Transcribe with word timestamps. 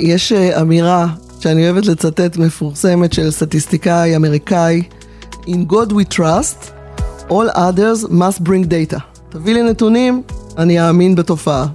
יש 0.00 0.32
אה, 0.32 0.60
אמירה 0.60 1.06
שאני 1.40 1.64
אוהבת 1.64 1.86
לצטט 1.86 2.36
מפורסמת 2.36 3.12
של 3.12 3.30
סטטיסטיקאי 3.30 4.16
אמריקאי, 4.16 4.82
In 5.46 5.72
God 5.72 5.92
we 5.92 6.16
trust, 6.16 6.70
all 7.28 7.50
others 7.54 8.10
must 8.10 8.42
bring 8.42 8.64
data. 8.70 9.00
תביא 9.28 9.54
לי 9.54 9.62
נתונים, 9.62 10.22
אני 10.58 10.88
אאמין 10.88 11.14
בתופעה. 11.14 11.66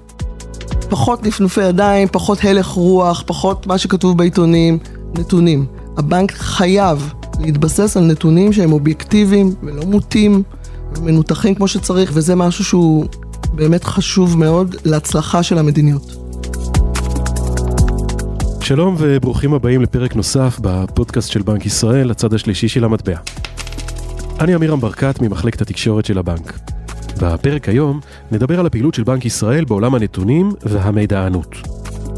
פחות 0.89 1.23
נפנופי 1.23 1.61
ידיים, 1.61 2.07
פחות 2.11 2.37
הלך 2.43 2.67
רוח, 2.67 3.23
פחות 3.25 3.67
מה 3.67 3.77
שכתוב 3.77 4.17
בעיתונים, 4.17 4.77
נתונים. 5.17 5.65
הבנק 5.97 6.31
חייב 6.31 7.13
להתבסס 7.39 7.97
על 7.97 8.03
נתונים 8.03 8.53
שהם 8.53 8.71
אובייקטיביים 8.73 9.53
ולא 9.63 9.85
מוטים 9.85 10.43
ומנותחים 10.95 11.55
כמו 11.55 11.67
שצריך, 11.67 12.11
וזה 12.13 12.35
משהו 12.35 12.63
שהוא 12.63 13.05
באמת 13.53 13.83
חשוב 13.83 14.37
מאוד 14.37 14.75
להצלחה 14.85 15.43
של 15.43 15.57
המדיניות. 15.57 16.24
שלום 18.65 18.95
וברוכים 18.99 19.53
הבאים 19.53 19.81
לפרק 19.81 20.15
נוסף 20.15 20.59
בפודקאסט 20.61 21.31
של 21.31 21.41
בנק 21.41 21.65
ישראל, 21.65 22.11
הצד 22.11 22.33
השלישי 22.33 22.67
של 22.67 22.83
המטבע. 22.83 23.17
אני 24.39 24.55
אמירם 24.55 24.79
ברקת 24.79 25.21
ממחלקת 25.21 25.61
התקשורת 25.61 26.05
של 26.05 26.17
הבנק. 26.17 26.59
בפרק 27.21 27.69
היום 27.69 27.99
נדבר 28.31 28.59
על 28.59 28.65
הפעילות 28.65 28.93
של 28.93 29.03
בנק 29.03 29.25
ישראל 29.25 29.65
בעולם 29.65 29.95
הנתונים 29.95 30.51
והמידענות. 30.61 31.55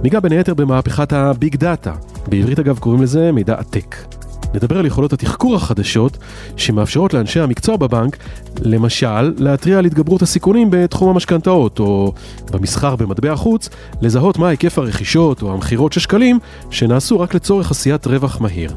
ניגע 0.03 0.19
בין 0.19 0.31
היתר 0.31 0.53
במהפכת 0.53 1.13
הביג 1.13 1.55
דאטה, 1.55 1.93
בעברית 2.27 2.59
אגב 2.59 2.79
קוראים 2.79 3.03
לזה 3.03 3.31
מידע 3.31 3.59
עתק. 3.59 4.16
נדבר 4.53 4.77
על 4.77 4.85
יכולות 4.85 5.13
התחקור 5.13 5.55
החדשות 5.55 6.17
שמאפשרות 6.57 7.13
לאנשי 7.13 7.39
המקצוע 7.39 7.77
בבנק, 7.77 8.17
למשל, 8.61 9.33
להתריע 9.37 9.77
על 9.77 9.85
התגברות 9.85 10.21
הסיכונים 10.21 10.67
בתחום 10.71 11.09
המשכנתאות, 11.09 11.79
או 11.79 12.13
במסחר 12.51 12.95
במטבע 12.95 13.35
חוץ, 13.35 13.69
לזהות 14.01 14.37
מה 14.37 14.49
היקף 14.49 14.77
הרכישות 14.77 15.41
או 15.41 15.53
המכירות 15.53 15.93
של 15.93 15.99
שקלים 15.99 16.39
שנעשו 16.69 17.19
רק 17.19 17.33
לצורך 17.33 17.71
עשיית 17.71 18.07
רווח 18.07 18.41
מהיר. 18.41 18.71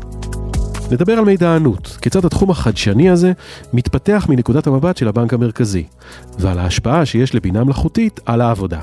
נדבר 0.90 1.12
על 1.12 1.24
מידענות, 1.24 1.98
כיצד 2.02 2.24
התחום 2.24 2.50
החדשני 2.50 3.10
הזה 3.10 3.32
מתפתח 3.72 4.26
מנקודת 4.28 4.66
המבט 4.66 4.96
של 4.96 5.08
הבנק 5.08 5.34
המרכזי, 5.34 5.84
ועל 6.38 6.58
ההשפעה 6.58 7.06
שיש 7.06 7.34
לבינה 7.34 7.64
מלאכותית 7.64 8.20
על 8.26 8.40
העבודה. 8.40 8.80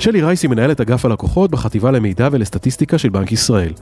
שלי 0.00 0.22
רייסי 0.22 0.46
מנהלת 0.46 0.80
אגף 0.80 1.04
הלקוחות 1.04 1.50
בחטיבה 1.50 1.90
למידע 1.90 2.28
ולסטטיסטיקה 2.32 2.98
של 2.98 3.08
בנק 3.08 3.32
ישראל. 3.32 3.72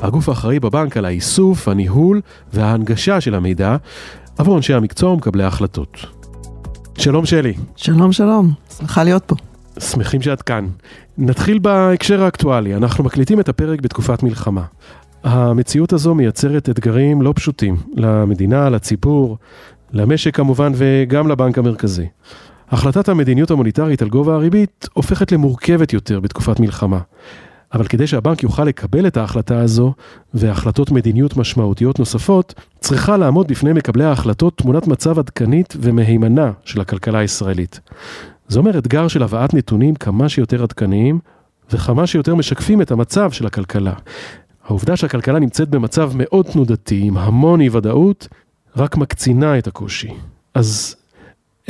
הגוף 0.00 0.28
האחראי 0.28 0.60
בבנק 0.60 0.96
על 0.96 1.04
האיסוף, 1.04 1.68
הניהול 1.68 2.20
וההנגשה 2.52 3.20
של 3.20 3.34
המידע 3.34 3.76
עבור 4.38 4.56
אנשי 4.56 4.74
המקצוע 4.74 5.12
ומקבלי 5.12 5.44
ההחלטות. 5.44 6.06
שלום 6.98 7.26
שלי. 7.26 7.54
שלום 7.76 8.12
שלום, 8.12 8.52
שמחה 8.78 9.04
להיות 9.04 9.24
פה. 9.26 9.36
שמחים 9.78 10.22
שאת 10.22 10.42
כאן. 10.42 10.66
נתחיל 11.18 11.58
בהקשר 11.58 12.22
האקטואלי, 12.22 12.74
אנחנו 12.74 13.04
מקליטים 13.04 13.40
את 13.40 13.48
הפרק 13.48 13.80
בתקופת 13.80 14.22
מלחמה. 14.22 14.64
המציאות 15.24 15.92
הזו 15.92 16.14
מייצרת 16.14 16.68
אתגרים 16.68 17.22
לא 17.22 17.32
פשוטים 17.36 17.76
למדינה, 17.94 18.70
לציבור, 18.70 19.38
למשק 19.92 20.36
כמובן 20.36 20.72
וגם 20.74 21.28
לבנק 21.28 21.58
המרכזי. 21.58 22.06
החלטת 22.70 23.08
המדיניות 23.08 23.50
המוניטרית 23.50 24.02
על 24.02 24.08
גובה 24.08 24.34
הריבית 24.34 24.88
הופכת 24.92 25.32
למורכבת 25.32 25.92
יותר 25.92 26.20
בתקופת 26.20 26.60
מלחמה. 26.60 26.98
אבל 27.72 27.86
כדי 27.86 28.06
שהבנק 28.06 28.42
יוכל 28.42 28.64
לקבל 28.64 29.06
את 29.06 29.16
ההחלטה 29.16 29.60
הזו 29.60 29.92
והחלטות 30.34 30.90
מדיניות 30.90 31.36
משמעותיות 31.36 31.98
נוספות, 31.98 32.54
צריכה 32.80 33.16
לעמוד 33.16 33.48
בפני 33.48 33.72
מקבלי 33.72 34.04
ההחלטות 34.04 34.58
תמונת 34.58 34.86
מצב 34.86 35.18
עדכנית 35.18 35.76
ומהימנה 35.80 36.52
של 36.64 36.80
הכלכלה 36.80 37.18
הישראלית. 37.18 37.80
זה 38.48 38.58
אומר 38.58 38.78
אתגר 38.78 39.08
של 39.08 39.22
הבאת 39.22 39.54
נתונים 39.54 39.94
כמה 39.94 40.28
שיותר 40.28 40.62
עדכניים 40.62 41.18
וכמה 41.72 42.06
שיותר 42.06 42.34
משקפים 42.34 42.82
את 42.82 42.90
המצב 42.90 43.30
של 43.32 43.46
הכלכלה. 43.46 43.92
העובדה 44.66 44.96
שהכלכלה 44.96 45.38
נמצאת 45.38 45.68
במצב 45.68 46.12
מאוד 46.14 46.46
תנודתי, 46.46 47.00
עם 47.04 47.18
המון 47.18 47.60
אי 47.60 47.68
ודאות, 47.72 48.28
רק 48.76 48.96
מקצינה 48.96 49.58
את 49.58 49.66
הקושי. 49.66 50.10
אז 50.54 50.96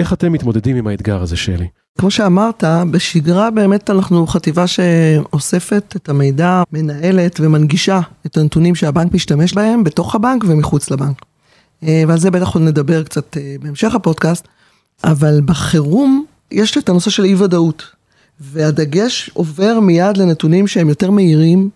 איך 0.00 0.12
אתם 0.12 0.32
מתמודדים 0.32 0.76
עם 0.76 0.86
האתגר 0.86 1.22
הזה, 1.22 1.36
שלי? 1.36 1.66
כמו 1.98 2.10
שאמרת, 2.10 2.64
בשגרה 2.90 3.50
באמת 3.50 3.90
אנחנו 3.90 4.26
חטיבה 4.26 4.66
שאוספת 4.66 5.94
את 5.96 6.08
המידע, 6.08 6.62
מנהלת 6.72 7.40
ומנגישה 7.40 8.00
את 8.26 8.36
הנתונים 8.36 8.74
שהבנק 8.74 9.14
משתמש 9.14 9.54
בהם 9.54 9.84
בתוך 9.84 10.14
הבנק 10.14 10.44
ומחוץ 10.48 10.90
לבנק. 10.90 11.16
אה, 11.82 12.02
ועל 12.08 12.18
זה 12.18 12.30
בטח 12.30 12.54
עוד 12.54 12.62
נדבר 12.62 13.02
קצת 13.02 13.36
אה, 13.36 13.56
בהמשך 13.62 13.94
הפודקאסט, 13.94 14.48
אבל 15.04 15.40
בחירום 15.44 16.24
יש 16.50 16.78
את 16.78 16.88
הנושא 16.88 17.10
של 17.10 17.24
אי 17.24 17.34
ודאות, 17.34 17.82
והדגש 18.40 19.30
עובר 19.34 19.80
מיד 19.80 20.16
לנתונים 20.16 20.66
שהם 20.66 20.88
יותר 20.88 21.10
מהירים, 21.10 21.70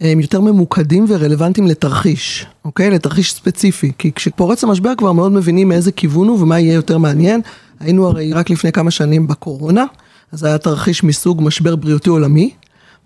הם 0.00 0.20
יותר 0.20 0.40
ממוקדים 0.40 1.04
ורלוונטיים 1.08 1.66
לתרחיש, 1.66 2.46
אוקיי? 2.64 2.90
לתרחיש 2.90 3.32
ספציפי. 3.32 3.92
כי 3.98 4.12
כשפורץ 4.12 4.64
המשבר 4.64 4.92
כבר 4.98 5.12
מאוד 5.12 5.32
מבינים 5.32 5.68
מאיזה 5.68 5.92
כיוון 5.92 6.28
הוא 6.28 6.42
ומה 6.42 6.60
יהיה 6.60 6.74
יותר 6.74 6.98
מעניין. 6.98 7.40
היינו 7.80 8.06
הרי 8.06 8.32
רק 8.32 8.50
לפני 8.50 8.72
כמה 8.72 8.90
שנים 8.90 9.26
בקורונה, 9.26 9.84
אז 10.32 10.44
היה 10.44 10.58
תרחיש 10.58 11.04
מסוג 11.04 11.42
משבר 11.42 11.76
בריאותי 11.76 12.10
עולמי. 12.10 12.50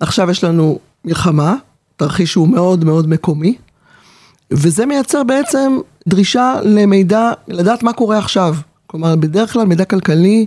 עכשיו 0.00 0.30
יש 0.30 0.44
לנו 0.44 0.78
מלחמה, 1.04 1.54
תרחיש 1.96 2.32
שהוא 2.32 2.48
מאוד 2.48 2.84
מאוד 2.84 3.08
מקומי, 3.08 3.56
וזה 4.50 4.86
מייצר 4.86 5.22
בעצם 5.22 5.78
דרישה 6.08 6.54
למידע, 6.62 7.32
לדעת 7.48 7.82
מה 7.82 7.92
קורה 7.92 8.18
עכשיו. 8.18 8.56
כלומר, 8.86 9.16
בדרך 9.16 9.52
כלל 9.52 9.66
מידע 9.66 9.84
כלכלי, 9.84 10.46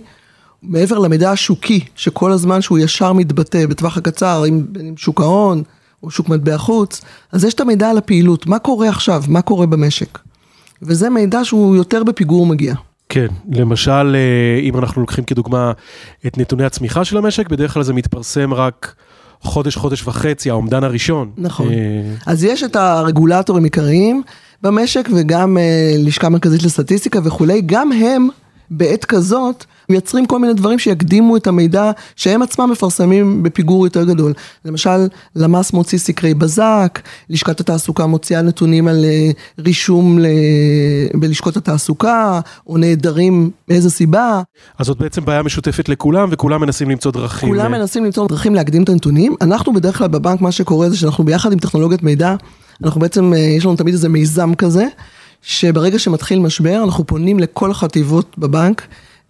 מעבר 0.62 0.98
למידע 0.98 1.30
השוקי, 1.30 1.84
שכל 1.94 2.32
הזמן 2.32 2.62
שהוא 2.62 2.78
ישר 2.78 3.12
מתבטא 3.12 3.66
בטווח 3.66 3.96
הקצר, 3.96 4.44
עם, 4.44 4.66
עם 4.80 4.96
שוק 4.96 5.20
ההון, 5.20 5.62
או 6.02 6.10
שוק 6.10 6.28
מטבע 6.28 6.58
חוץ, 6.58 7.00
אז 7.32 7.44
יש 7.44 7.54
את 7.54 7.60
המידע 7.60 7.90
על 7.90 7.98
הפעילות, 7.98 8.46
מה 8.46 8.58
קורה 8.58 8.88
עכשיו, 8.88 9.24
מה 9.28 9.42
קורה 9.42 9.66
במשק. 9.66 10.18
וזה 10.82 11.10
מידע 11.10 11.44
שהוא 11.44 11.76
יותר 11.76 12.04
בפיגור 12.04 12.46
מגיע. 12.46 12.74
כן, 13.08 13.26
למשל, 13.52 14.16
אה, 14.16 14.60
אם 14.60 14.78
אנחנו 14.78 15.00
לוקחים 15.00 15.24
כדוגמה 15.24 15.72
את 16.26 16.38
נתוני 16.38 16.64
הצמיחה 16.64 17.04
של 17.04 17.16
המשק, 17.16 17.48
בדרך 17.48 17.74
כלל 17.74 17.82
זה 17.82 17.92
מתפרסם 17.92 18.54
רק 18.54 18.94
חודש, 19.40 19.76
חודש 19.76 20.02
וחצי, 20.06 20.50
האומדן 20.50 20.84
הראשון. 20.84 21.30
נכון. 21.38 21.68
אה, 21.68 21.74
אז 22.26 22.44
יש 22.44 22.62
את 22.62 22.76
הרגולטורים 22.76 23.64
עיקריים 23.64 24.22
במשק 24.62 25.08
וגם 25.14 25.58
אה, 25.58 25.94
לשכה 25.98 26.28
מרכזית 26.28 26.62
לסטטיסטיקה 26.62 27.18
וכולי, 27.24 27.62
גם 27.66 27.92
הם 27.92 28.28
בעת 28.70 29.04
כזאת 29.04 29.64
מייצרים 29.88 30.26
כל 30.26 30.38
מיני 30.38 30.54
דברים 30.54 30.78
שיקדימו 30.78 31.36
את 31.36 31.46
המידע 31.46 31.90
שהם 32.16 32.42
עצמם 32.42 32.70
מפרסמים 32.70 33.42
בפיגור 33.42 33.86
יותר 33.86 34.04
גדול. 34.04 34.32
למשל, 34.64 35.06
למ"ס 35.36 35.72
מוציא 35.72 35.98
סקרי 35.98 36.34
בזק, 36.34 37.00
לשכת 37.30 37.60
התעסוקה 37.60 38.06
מוציאה 38.06 38.42
נתונים 38.42 38.88
על 38.88 39.04
אה, 39.04 39.30
רישום 39.58 40.18
ל... 40.18 40.26
בלשכות 41.14 41.56
התעסוקה, 41.56 42.40
או 42.66 42.76
נעדרים 42.76 43.50
מאיזה 43.68 43.90
סיבה. 43.90 44.42
אז 44.78 44.86
זאת 44.86 44.98
בעצם 44.98 45.24
בעיה 45.24 45.42
משותפת 45.42 45.88
לכולם, 45.88 46.28
וכולם 46.32 46.60
מנסים 46.60 46.90
למצוא 46.90 47.12
דרכים. 47.12 47.48
כולם 47.48 47.74
ל... 47.74 47.78
מנסים 47.78 48.04
למצוא 48.04 48.28
דרכים 48.28 48.54
להקדים 48.54 48.82
את 48.82 48.88
הנתונים. 48.88 49.34
אנחנו 49.40 49.72
בדרך 49.72 49.98
כלל 49.98 50.08
בבנק, 50.08 50.40
מה 50.40 50.52
שקורה 50.52 50.90
זה 50.90 50.96
שאנחנו 50.96 51.24
ביחד 51.24 51.52
עם 51.52 51.58
טכנולוגיית 51.58 52.02
מידע, 52.02 52.34
אנחנו 52.84 53.00
בעצם, 53.00 53.32
אה, 53.34 53.38
יש 53.38 53.64
לנו 53.64 53.76
תמיד 53.76 53.94
איזה 53.94 54.08
מיזם 54.08 54.54
כזה. 54.54 54.86
שברגע 55.42 55.98
שמתחיל 55.98 56.38
משבר 56.38 56.84
אנחנו 56.84 57.06
פונים 57.06 57.38
לכל 57.38 57.70
החטיבות 57.70 58.38
בבנק 58.38 58.82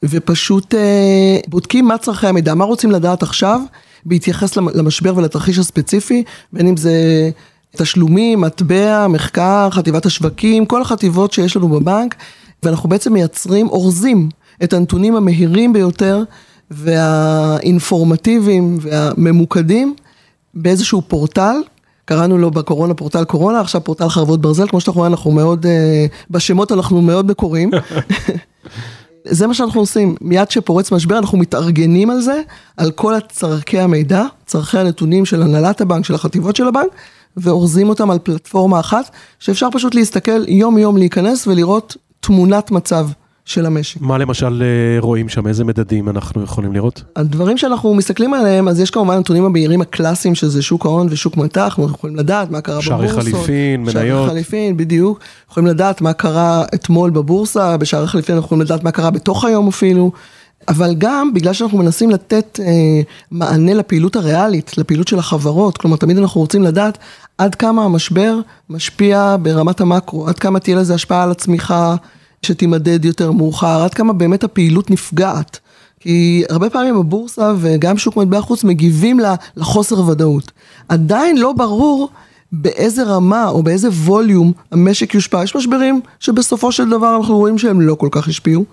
ופשוט 0.04 0.74
אה, 0.74 1.38
בודקים 1.48 1.88
מה 1.88 1.98
צרכי 1.98 2.26
המידע, 2.26 2.54
מה 2.54 2.64
רוצים 2.64 2.90
לדעת 2.90 3.22
עכשיו 3.22 3.60
בהתייחס 4.04 4.56
למשבר 4.56 5.16
ולתרחיש 5.16 5.58
הספציפי, 5.58 6.24
בין 6.52 6.68
אם 6.68 6.76
זה 6.76 7.30
תשלומים, 7.76 8.40
מטבע, 8.40 9.06
מחקר, 9.08 9.68
חטיבת 9.70 10.06
השווקים, 10.06 10.66
כל 10.66 10.82
החטיבות 10.82 11.32
שיש 11.32 11.56
לנו 11.56 11.68
בבנק, 11.68 12.14
ואנחנו 12.62 12.88
בעצם 12.88 13.12
מייצרים, 13.12 13.68
אורזים 13.68 14.28
את 14.64 14.72
הנתונים 14.72 15.16
המהירים 15.16 15.72
ביותר 15.72 16.22
והאינפורמטיביים 16.70 18.78
והממוקדים 18.80 19.94
באיזשהו 20.54 21.02
פורטל. 21.08 21.56
קראנו 22.04 22.38
לו 22.38 22.50
בקורונה 22.50 22.94
פורטל 22.94 23.24
קורונה, 23.24 23.60
עכשיו 23.60 23.84
פורטל 23.84 24.08
חרבות 24.08 24.40
ברזל, 24.40 24.68
כמו 24.68 24.80
שאתה 24.80 24.90
רואה 24.90 25.06
אנחנו 25.06 25.30
מאוד, 25.30 25.66
אה, 25.66 26.06
בשמות 26.30 26.72
אנחנו 26.72 27.02
מאוד 27.02 27.26
מקוריים. 27.26 27.70
זה 29.28 29.46
מה 29.46 29.54
שאנחנו 29.54 29.80
עושים, 29.80 30.14
מיד 30.20 30.50
שפורץ 30.50 30.92
משבר 30.92 31.18
אנחנו 31.18 31.38
מתארגנים 31.38 32.10
על 32.10 32.20
זה, 32.20 32.42
על 32.76 32.90
כל 32.90 33.14
צרכי 33.28 33.78
המידע, 33.78 34.24
צרכי 34.46 34.78
הנתונים 34.78 35.24
של 35.24 35.42
הנהלת 35.42 35.80
הבנק, 35.80 36.04
של 36.04 36.14
החטיבות 36.14 36.56
של 36.56 36.68
הבנק, 36.68 36.88
ואורזים 37.36 37.88
אותם 37.88 38.10
על 38.10 38.18
פלטפורמה 38.18 38.80
אחת, 38.80 39.10
שאפשר 39.38 39.68
פשוט 39.72 39.94
להסתכל 39.94 40.48
יום 40.48 40.78
יום 40.78 40.96
להיכנס 40.96 41.46
ולראות 41.46 41.96
תמונת 42.20 42.70
מצב. 42.70 43.08
של 43.46 43.66
המשק. 43.66 44.00
מה 44.00 44.18
למשל 44.18 44.62
אה, 44.62 45.00
רואים 45.00 45.28
שם, 45.28 45.46
איזה 45.46 45.64
מדדים 45.64 46.08
אנחנו 46.08 46.42
יכולים 46.42 46.72
לראות? 46.72 47.02
הדברים 47.16 47.58
שאנחנו 47.58 47.94
מסתכלים 47.94 48.34
עליהם, 48.34 48.68
אז 48.68 48.80
יש 48.80 48.90
כמובן 48.90 49.18
נתונים 49.18 49.44
המהירים 49.44 49.80
הקלאסיים 49.80 50.34
שזה 50.34 50.62
שוק 50.62 50.86
ההון 50.86 51.06
ושוק 51.10 51.36
מטח, 51.36 51.62
אנחנו 51.62 51.84
יכולים 51.84 52.16
לדעת 52.16 52.50
מה 52.50 52.60
קרה 52.60 52.82
שערי 52.82 53.06
בבורסות. 53.06 53.24
שערי 53.24 53.34
חליפין, 53.34 53.80
מניות. 53.80 53.92
שערי 53.92 54.28
חליפין, 54.28 54.76
בדיוק. 54.76 55.20
יכולים 55.50 55.66
לדעת 55.66 56.00
מה 56.00 56.12
קרה 56.12 56.64
אתמול 56.74 57.10
בבורסה, 57.10 57.76
בשערי 57.76 58.06
חליפין 58.06 58.34
אנחנו 58.34 58.46
יכולים 58.46 58.62
לדעת 58.62 58.84
מה 58.84 58.90
קרה 58.90 59.10
בתוך 59.10 59.44
היום 59.44 59.68
אפילו. 59.68 60.12
אבל 60.68 60.94
גם 60.98 61.34
בגלל 61.34 61.52
שאנחנו 61.52 61.78
מנסים 61.78 62.10
לתת 62.10 62.60
אה, 62.62 63.00
מענה 63.30 63.74
לפעילות 63.74 64.16
הריאלית, 64.16 64.78
לפעילות 64.78 65.08
של 65.08 65.18
החברות, 65.18 65.78
כלומר 65.78 65.96
תמיד 65.96 66.18
אנחנו 66.18 66.40
רוצים 66.40 66.62
לדעת 66.62 66.98
עד 67.38 67.54
כמה 67.54 67.84
המשבר 67.84 68.38
משפיע 68.70 69.36
ברמת 69.42 69.80
המקרו, 69.80 70.28
עד 70.28 70.38
כמה 70.38 70.60
תהיה 70.60 70.76
לזה 70.76 70.94
השפעה 70.94 71.22
על 71.22 71.30
הצמיחה 71.30 71.96
שתימדד 72.46 73.04
יותר 73.04 73.32
מאוחר, 73.32 73.82
עד 73.82 73.94
כמה 73.94 74.12
באמת 74.12 74.44
הפעילות 74.44 74.90
נפגעת. 74.90 75.58
כי 76.00 76.44
הרבה 76.48 76.70
פעמים 76.70 76.96
הבורסה 76.96 77.52
וגם 77.58 77.98
שוק 77.98 78.16
מטבע 78.16 78.40
חוץ 78.40 78.64
מגיבים 78.64 79.20
לחוסר 79.56 80.08
ודאות. 80.08 80.52
עדיין 80.88 81.38
לא 81.38 81.52
ברור 81.52 82.08
באיזה 82.52 83.02
רמה 83.02 83.48
או 83.48 83.62
באיזה 83.62 83.88
ווליום 83.88 84.52
המשק 84.72 85.14
יושפע. 85.14 85.44
יש 85.44 85.56
משברים 85.56 86.00
שבסופו 86.20 86.72
של 86.72 86.90
דבר 86.90 87.16
אנחנו 87.16 87.36
רואים 87.36 87.58
שהם 87.58 87.80
לא 87.80 87.94
כל 87.94 88.08
כך 88.10 88.28
השפיעו. 88.28 88.64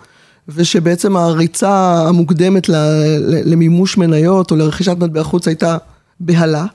ושבעצם 0.49 1.17
הריצה 1.17 2.03
המוקדמת 2.07 2.69
למימוש 3.45 3.97
מניות 3.97 4.51
או 4.51 4.55
לרכישת 4.55 4.97
מטבע 4.97 5.23
חוץ 5.23 5.47
הייתה 5.47 5.77
בהלה. 6.19 6.65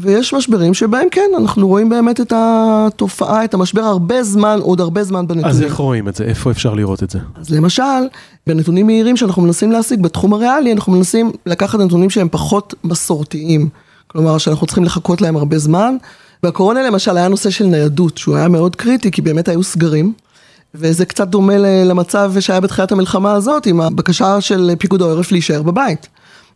ויש 0.00 0.34
משברים 0.34 0.74
שבהם 0.74 1.08
כן, 1.10 1.30
אנחנו 1.38 1.68
רואים 1.68 1.88
באמת 1.88 2.20
את 2.20 2.32
התופעה, 2.36 3.44
את 3.44 3.54
המשבר 3.54 3.82
הרבה 3.82 4.22
זמן, 4.22 4.58
עוד 4.62 4.80
הרבה 4.80 5.04
זמן 5.04 5.26
בנתונים. 5.26 5.46
אז 5.46 5.62
איך 5.62 5.74
רואים 5.74 6.08
את 6.08 6.14
זה? 6.14 6.24
איפה 6.24 6.50
אפשר 6.50 6.74
לראות 6.74 7.02
את 7.02 7.10
זה? 7.10 7.18
אז 7.40 7.50
למשל, 7.50 7.82
בנתונים 8.46 8.86
מהירים 8.86 9.16
שאנחנו 9.16 9.42
מנסים 9.42 9.72
להשיג 9.72 10.02
בתחום 10.02 10.34
הריאלי, 10.34 10.72
אנחנו 10.72 10.92
מנסים 10.92 11.32
לקחת 11.46 11.78
נתונים 11.78 12.10
שהם 12.10 12.28
פחות 12.30 12.74
מסורתיים. 12.84 13.68
כלומר, 14.06 14.38
שאנחנו 14.38 14.66
צריכים 14.66 14.84
לחכות 14.84 15.20
להם 15.20 15.36
הרבה 15.36 15.58
זמן. 15.58 15.96
בקורונה 16.42 16.82
למשל 16.82 17.16
היה 17.16 17.28
נושא 17.28 17.50
של 17.50 17.64
ניידות, 17.64 18.18
שהוא 18.18 18.36
היה 18.36 18.48
מאוד 18.48 18.76
קריטי, 18.76 19.10
כי 19.10 19.22
באמת 19.22 19.48
היו 19.48 19.62
סגרים. 19.62 20.12
וזה 20.74 21.04
קצת 21.04 21.28
דומה 21.28 21.58
למצב 21.58 22.32
שהיה 22.40 22.60
בתחילת 22.60 22.92
המלחמה 22.92 23.32
הזאת, 23.32 23.66
עם 23.66 23.80
הבקשה 23.80 24.40
של 24.40 24.70
פיקוד 24.78 25.02
העורף 25.02 25.32
להישאר 25.32 25.62
בבית. 25.62 26.08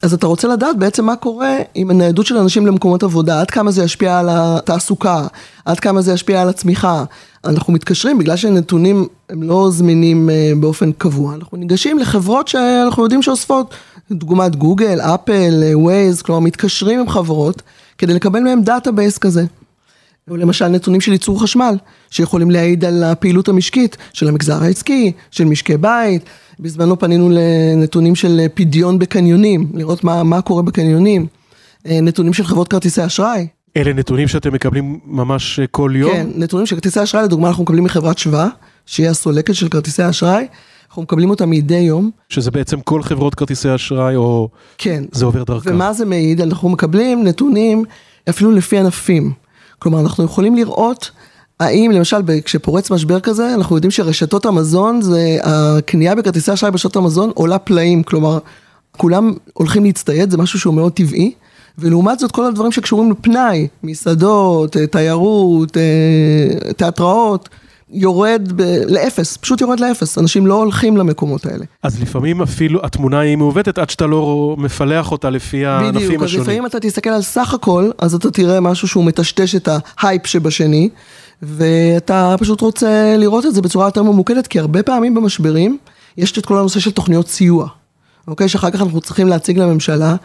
אז 0.05 0.12
אתה 0.12 0.27
רוצה 0.27 0.49
לדעת 0.49 0.79
בעצם 0.79 1.05
מה 1.05 1.17
קורה 1.17 1.56
עם 1.75 1.91
הניידות 1.91 2.27
של 2.27 2.37
אנשים 2.37 2.67
למקומות 2.67 3.03
עבודה, 3.03 3.41
עד 3.41 3.51
כמה 3.51 3.71
זה 3.71 3.85
ישפיע 3.85 4.19
על 4.19 4.29
התעסוקה, 4.31 5.27
עד 5.65 5.81
כמה 5.81 6.03
זה 6.03 6.12
ישפיע 6.12 6.43
על 6.43 6.49
הצמיחה. 6.49 7.05
אנחנו 7.45 7.73
מתקשרים, 7.73 8.19
בגלל 8.19 8.37
שנתונים 8.37 9.06
הם 9.31 9.43
לא 9.43 9.71
זמינים 9.71 10.31
אה, 10.31 10.53
באופן 10.61 10.93
קבוע, 10.93 11.35
אנחנו 11.35 11.59
ניגשים 11.59 11.99
לחברות 11.99 12.49
שאנחנו 12.49 13.03
יודעים 13.03 13.23
שאוספות, 13.23 13.75
דוגמת 14.11 14.56
גוגל, 14.56 15.01
אפל, 15.01 15.62
ווייז, 15.75 16.23
כלומר 16.23 16.41
מתקשרים 16.41 17.00
עם 17.00 17.09
חברות 17.09 17.62
כדי 17.99 18.15
לקבל 18.15 18.41
מהם 18.41 18.62
database 18.62 19.19
כזה. 19.19 19.45
או 20.31 20.37
למשל 20.37 20.69
נתונים 20.69 21.00
של 21.00 21.12
ייצור 21.12 21.43
חשמל, 21.43 21.77
שיכולים 22.11 22.50
להעיד 22.50 22.85
על 22.85 23.05
הפעילות 23.05 23.49
המשקית 23.49 23.97
של 24.12 24.29
המגזר 24.29 24.62
העסקי, 24.62 25.12
של 25.31 25.45
משקי 25.45 25.77
בית. 25.77 26.23
בזמנו 26.61 26.99
פנינו 26.99 27.31
לנתונים 27.33 28.15
של 28.15 28.41
פדיון 28.55 28.99
בקניונים, 28.99 29.69
לראות 29.75 30.05
מה, 30.05 30.23
מה 30.23 30.43
קורה 30.43 30.62
בקניונים. 30.62 31.27
אה, 31.87 32.01
נתונים 32.01 32.33
של 32.33 32.45
חברות 32.45 32.69
כרטיסי 32.69 33.06
אשראי. 33.06 33.47
אלה 33.77 33.93
נתונים 33.93 34.29
שאתם 34.29 34.53
מקבלים 34.53 34.99
ממש 35.06 35.59
אה, 35.61 35.67
כל 35.67 35.93
יום? 35.95 36.12
כן, 36.12 36.27
נתונים 36.35 36.67
של 36.67 36.77
כרטיסי 36.77 37.03
אשראי, 37.03 37.25
לדוגמה 37.25 37.49
אנחנו 37.49 37.62
מקבלים 37.62 37.85
מחברת 37.85 38.19
שב"א, 38.19 38.49
שהיא 38.87 39.09
הסולקת 39.09 39.55
של 39.55 39.69
כרטיסי 39.69 40.09
אשראי. 40.09 40.47
אנחנו 40.89 41.03
מקבלים 41.03 41.31
אותה 41.31 41.47
מדי 41.47 41.75
יום. 41.75 42.11
שזה 42.29 42.51
בעצם 42.51 42.81
כל 42.81 43.03
חברות 43.03 43.35
כרטיסי 43.35 43.75
אשראי, 43.75 44.17
או... 44.17 44.49
כן. 44.79 45.05
זה 45.12 45.25
עובר 45.25 45.45
דרכה. 45.45 45.71
ומה 45.71 45.93
זה 45.93 46.05
מעיד? 46.05 46.41
אנחנו 46.41 46.69
מקבלים 46.69 47.25
נתונים 47.25 47.85
אפילו 48.29 48.50
לפי 48.50 48.79
ענפים. 48.79 49.33
כלומר, 49.79 50.00
אנחנו 50.00 50.25
יכולים 50.25 50.55
לראות 50.57 51.11
האם 51.61 51.91
למשל 51.91 52.17
כשפורץ 52.45 52.91
משבר 52.91 53.21
כזה, 53.21 53.55
אנחנו 53.55 53.77
יודעים 53.77 53.91
שרשתות 53.91 54.47
המזון, 54.47 55.03
זה 55.03 55.39
הקנייה 55.43 56.15
בכרטיסי 56.15 56.53
אשראי 56.53 56.71
ברשתות 56.71 56.97
המזון 56.97 57.31
עולה 57.35 57.59
פלאים, 57.59 58.03
כלומר, 58.03 58.39
כולם 58.97 59.33
הולכים 59.53 59.85
להצטייד, 59.85 60.31
זה 60.31 60.37
משהו 60.37 60.61
שהוא 60.61 60.75
מאוד 60.75 60.93
טבעי. 60.93 61.33
ולעומת 61.79 62.19
זאת 62.19 62.33
כל 62.33 62.45
הדברים 62.47 62.73
שקשורים 62.73 63.11
לפנאי, 63.11 63.69
מסעדות, 63.83 64.77
תיירות, 64.91 65.77
תיאטראות, 66.77 67.49
יורד 67.91 68.53
ב- 68.57 68.62
לאפס, 68.89 69.37
פשוט 69.37 69.61
יורד 69.61 69.81
לאפס, 69.81 70.19
אנשים 70.19 70.47
לא 70.47 70.55
הולכים 70.55 70.97
למקומות 70.97 71.47
האלה. 71.47 71.65
אז 71.83 72.03
לפעמים 72.03 72.43
אפילו 72.43 72.81
התמונה 72.85 73.21
היא 73.21 73.37
מעוותת 73.37 73.79
עד 73.79 73.91
שאתה 73.91 74.07
לא 74.07 74.55
מפלח 74.59 75.12
אותה 75.12 75.31
לפי 75.31 75.67
הענפים 75.67 75.97
השונים. 75.97 76.21
בדיוק, 76.21 76.23
אז 76.23 76.41
לפעמים 76.41 76.67
אתה 76.67 76.81
תסתכל 76.81 77.11
על 77.11 77.23
סך 77.23 77.55
הכל, 77.55 77.91
אז 77.99 78.15
אתה 78.15 78.31
תראה 78.31 78.61
משהו 78.61 78.89
שהוא 78.89 79.05
מטשטש 79.05 79.55
את 79.55 79.69
ההייפ 79.99 80.27
שבשני, 80.27 80.89
ואתה 81.43 82.35
פשוט 82.39 82.61
רוצה 82.61 83.17
לראות 83.19 83.47
את 83.47 83.55
זה 83.55 83.63
בצורה 83.63 83.87
יותר 83.87 84.03
ממוקדת, 84.03 84.47
כי 84.47 84.59
הרבה 84.59 84.83
פעמים 84.83 85.15
במשברים 85.15 85.79
יש 86.17 86.39
את 86.39 86.47
כל 86.47 86.59
הנושא 86.59 86.81
של 86.81 86.91
תוכניות 86.91 87.29
סיוע, 87.29 87.69
אוקיי? 88.29 88.49
שאחר 88.49 88.71
כך 88.71 88.83
אנחנו 88.83 89.01
צריכים 89.01 89.29
להציג 89.29 89.59
לממשלה 89.59 90.17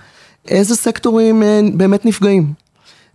איזה 0.47 0.75
סקטורים 0.75 1.43
אה, 1.43 1.61
באמת 1.73 2.05
נפגעים. 2.05 2.53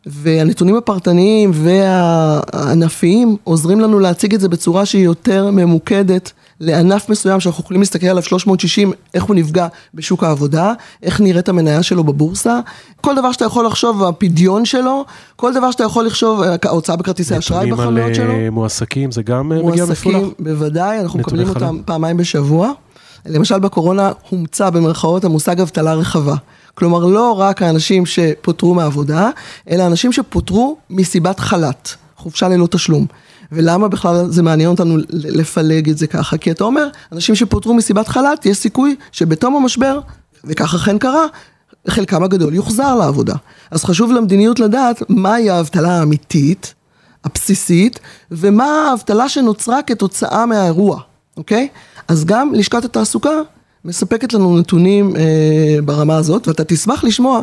והנתונים 0.07 0.77
הפרטניים 0.77 1.51
והענפיים 1.55 3.37
עוזרים 3.45 3.81
לנו 3.81 3.99
להציג 3.99 4.35
את 4.35 4.41
זה 4.41 4.49
בצורה 4.49 4.87
שהיא 4.87 5.05
יותר 5.05 5.51
ממוקדת 5.51 6.33
לענף 6.61 7.09
מסוים 7.09 7.41
שאנחנו 7.41 7.65
יכולים 7.65 7.81
להסתכל 7.81 8.07
עליו 8.07 8.23
360, 8.23 8.93
איך 9.15 9.25
הוא 9.25 9.37
נפגע 9.37 9.67
בשוק 9.95 10.25
העבודה, 10.25 10.73
איך 11.03 11.21
נראית 11.21 11.49
המניה 11.49 11.83
שלו 11.83 12.05
בבורסה, 12.05 12.61
כל 13.01 13.15
דבר 13.15 13.33
שאתה 13.33 13.45
יכול 13.45 13.67
לחשוב, 13.67 14.03
הפדיון 14.03 14.65
שלו, 14.65 15.05
כל 15.37 15.55
דבר 15.55 15.71
שאתה 15.71 15.85
יכול 15.85 16.07
לחשוב, 16.07 16.43
ההוצאה 16.65 16.97
בכרטיסי 16.97 17.39
אשראי 17.39 17.71
בחנויות 17.71 18.15
שלו. 18.15 18.25
נתונים 18.25 18.45
על 18.45 18.51
מועסקים 18.51 19.13
זה 19.13 19.23
גם 19.23 19.53
אה, 19.53 19.63
מגיע 19.63 19.85
מפולח? 19.85 20.17
מועסקים, 20.17 20.33
בוודאי, 20.39 21.01
אנחנו 21.01 21.19
מקבלים 21.19 21.49
אותם 21.49 21.79
פעמיים 21.85 22.17
בשבוע. 22.17 22.73
למשל 23.27 23.59
בקורונה 23.59 24.13
הומצא 24.31 24.71
במרכאות 24.71 25.25
המושג 25.25 25.61
אבטלה 25.61 25.95
רחבה. 25.95 26.35
כלומר, 26.75 27.07
לא 27.07 27.33
רק 27.33 27.63
האנשים 27.63 28.07
שפוטרו 28.07 28.75
מעבודה, 28.75 29.31
אלא 29.71 29.87
אנשים 29.87 30.13
שפוטרו 30.13 30.77
מסיבת 30.91 31.41
חל"ת, 31.41 31.95
חופשה 32.17 32.49
ללא 32.49 32.67
תשלום. 32.67 33.07
ולמה 33.53 33.89
בכלל 33.89 34.27
זה 34.29 34.43
מעניין 34.43 34.71
אותנו 34.71 34.97
לפלג 35.11 35.91
את 35.91 35.99
זה 35.99 36.07
ככה? 36.07 36.39
כי 36.39 36.51
אתה 36.51 36.65
אומר, 36.65 36.89
אנשים 37.13 37.35
שפוטרו 37.35 37.75
מסיבת 37.75 38.09
חל"ת, 38.09 38.47
יש 38.47 38.57
סיכוי 38.57 38.97
שבתום 39.13 39.57
המשבר, 39.57 40.01
וכך 40.45 40.75
אכן 40.75 40.99
קרה, 40.99 41.27
חלקם 41.89 42.23
הגדול 42.23 42.55
יוחזר 42.55 42.95
לעבודה. 42.95 43.35
אז 43.71 43.85
חשוב 43.85 44.13
למדיניות 44.13 44.61
לדעת 44.61 45.03
מהי 45.09 45.51
האבטלה 45.51 45.99
האמיתית, 45.99 46.75
הבסיסית, 47.25 48.01
ומה 48.31 48.89
האבטלה 48.91 49.29
שנוצרה 49.29 49.83
כתוצאה 49.83 50.47
מהאירוע, 50.47 51.01
אוקיי? 51.37 51.69
אז 52.09 52.25
גם 52.25 52.55
לשכת 52.55 52.85
התעסוקה 52.85 53.31
מספקת 53.85 54.33
לנו 54.33 54.59
נתונים 54.59 55.17
אה, 55.17 55.77
ברמה 55.85 56.17
הזאת, 56.17 56.49
ואתה 56.49 56.65
תשמח 56.65 57.05
לשמוע 57.05 57.41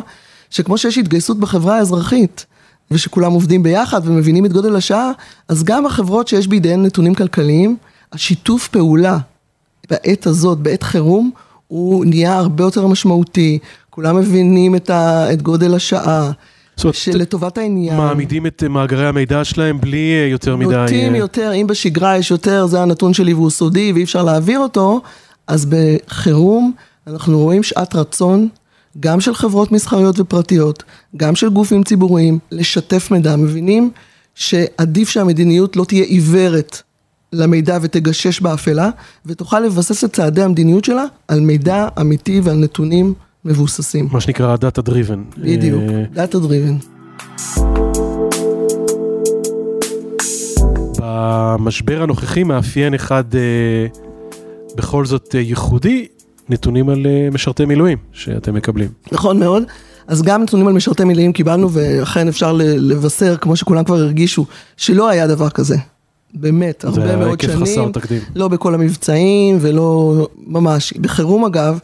שכמו 0.50 0.78
שיש 0.78 0.98
התגייסות 0.98 1.38
בחברה 1.38 1.76
האזרחית, 1.76 2.46
ושכולם 2.92 3.32
עובדים 3.32 3.62
ביחד 3.62 4.00
ומבינים 4.04 4.46
את 4.46 4.52
גודל 4.52 4.76
השעה, 4.76 5.10
אז 5.48 5.64
גם 5.64 5.86
החברות 5.86 6.28
שיש 6.28 6.46
בידיהן 6.46 6.82
נתונים 6.82 7.14
כלכליים, 7.14 7.76
השיתוף 8.12 8.68
פעולה 8.68 9.18
בעת 9.90 10.26
הזאת, 10.26 10.58
בעת 10.58 10.82
חירום, 10.82 11.30
הוא 11.68 12.04
נהיה 12.04 12.38
הרבה 12.38 12.64
יותר 12.64 12.86
משמעותי, 12.86 13.58
כולם 13.90 14.16
מבינים 14.16 14.76
את, 14.76 14.90
ה, 14.90 15.32
את 15.32 15.42
גודל 15.42 15.74
השעה. 15.74 16.30
זאת 16.76 16.94
שלטובת 16.94 17.58
העניין. 17.58 17.96
מעמידים 17.96 18.46
את 18.46 18.62
מאגרי 18.62 19.06
המידע 19.06 19.44
שלהם 19.44 19.80
בלי 19.80 20.12
אה, 20.12 20.28
יותר 20.28 20.56
מדי... 20.56 20.76
נוטים 20.76 21.14
יותר, 21.14 21.52
אם 21.54 21.66
בשגרה 21.66 22.18
יש 22.18 22.30
יותר, 22.30 22.66
זה 22.66 22.82
הנתון 22.82 23.14
שלי 23.14 23.34
והוא 23.34 23.50
סודי 23.50 23.92
ואי 23.92 24.04
אפשר 24.04 24.22
להעביר 24.22 24.58
אותו, 24.58 25.00
אז 25.46 25.66
בחירום 25.66 26.72
אנחנו 27.06 27.38
רואים 27.38 27.62
שעת 27.62 27.94
רצון, 27.94 28.48
גם 29.00 29.20
של 29.20 29.34
חברות 29.34 29.72
מסחריות 29.72 30.20
ופרטיות, 30.20 30.82
גם 31.16 31.34
של 31.34 31.48
גופים 31.48 31.82
ציבוריים, 31.82 32.38
לשתף 32.50 33.10
מידע. 33.10 33.36
מבינים 33.36 33.90
שעדיף 34.34 35.08
שהמדיניות 35.08 35.76
לא 35.76 35.84
תהיה 35.84 36.04
עיוורת 36.04 36.82
למידע 37.32 37.78
ותגשש 37.82 38.40
באפלה, 38.40 38.90
ותוכל 39.26 39.60
לבסס 39.60 40.04
את 40.04 40.12
צעדי 40.12 40.42
המדיניות 40.42 40.84
שלה 40.84 41.04
על 41.28 41.40
מידע 41.40 41.88
אמיתי 42.00 42.40
ועל 42.44 42.56
נתונים 42.56 43.14
מבוססים. 43.44 44.08
מה 44.12 44.20
שנקרא 44.20 44.56
Data 44.56 44.88
Driven. 44.88 45.38
בדיוק, 45.38 45.82
אה, 46.16 46.24
Data 46.24 46.36
Driven. 46.36 46.86
במשבר 50.98 52.02
הנוכחי 52.02 52.44
מאפיין 52.44 52.94
אחד 52.94 53.34
אה, 53.34 53.86
בכל 54.76 55.06
זאת 55.06 55.34
אה, 55.34 55.40
ייחודי, 55.40 56.06
נתונים 56.52 56.88
על 56.88 57.06
אה, 57.06 57.28
משרתי 57.32 57.64
מילואים 57.64 57.98
שאתם 58.12 58.54
מקבלים. 58.54 58.88
נכון 59.12 59.38
מאוד. 59.38 59.62
אז 60.06 60.22
גם 60.22 60.42
נתונים 60.42 60.66
על 60.66 60.72
משרתי 60.72 61.04
מילואים 61.04 61.32
קיבלנו, 61.32 61.72
ואכן 61.72 62.28
אפשר 62.28 62.52
לבשר, 62.58 63.36
כמו 63.36 63.56
שכולם 63.56 63.84
כבר 63.84 63.96
הרגישו, 63.96 64.46
שלא 64.76 65.08
היה 65.08 65.26
דבר 65.26 65.50
כזה. 65.50 65.76
באמת, 66.34 66.84
הרבה 66.84 67.16
מאוד 67.16 67.40
שנים. 67.40 67.64
זה 67.64 67.64
היה 67.64 67.80
היקף 67.80 67.90
חסר 67.90 68.00
תקדים. 68.00 68.22
לא 68.34 68.48
בכל 68.48 68.74
המבצעים 68.74 69.58
ולא 69.60 70.28
ממש. 70.46 70.92
בחירום 70.92 71.44
אגב, 71.44 71.78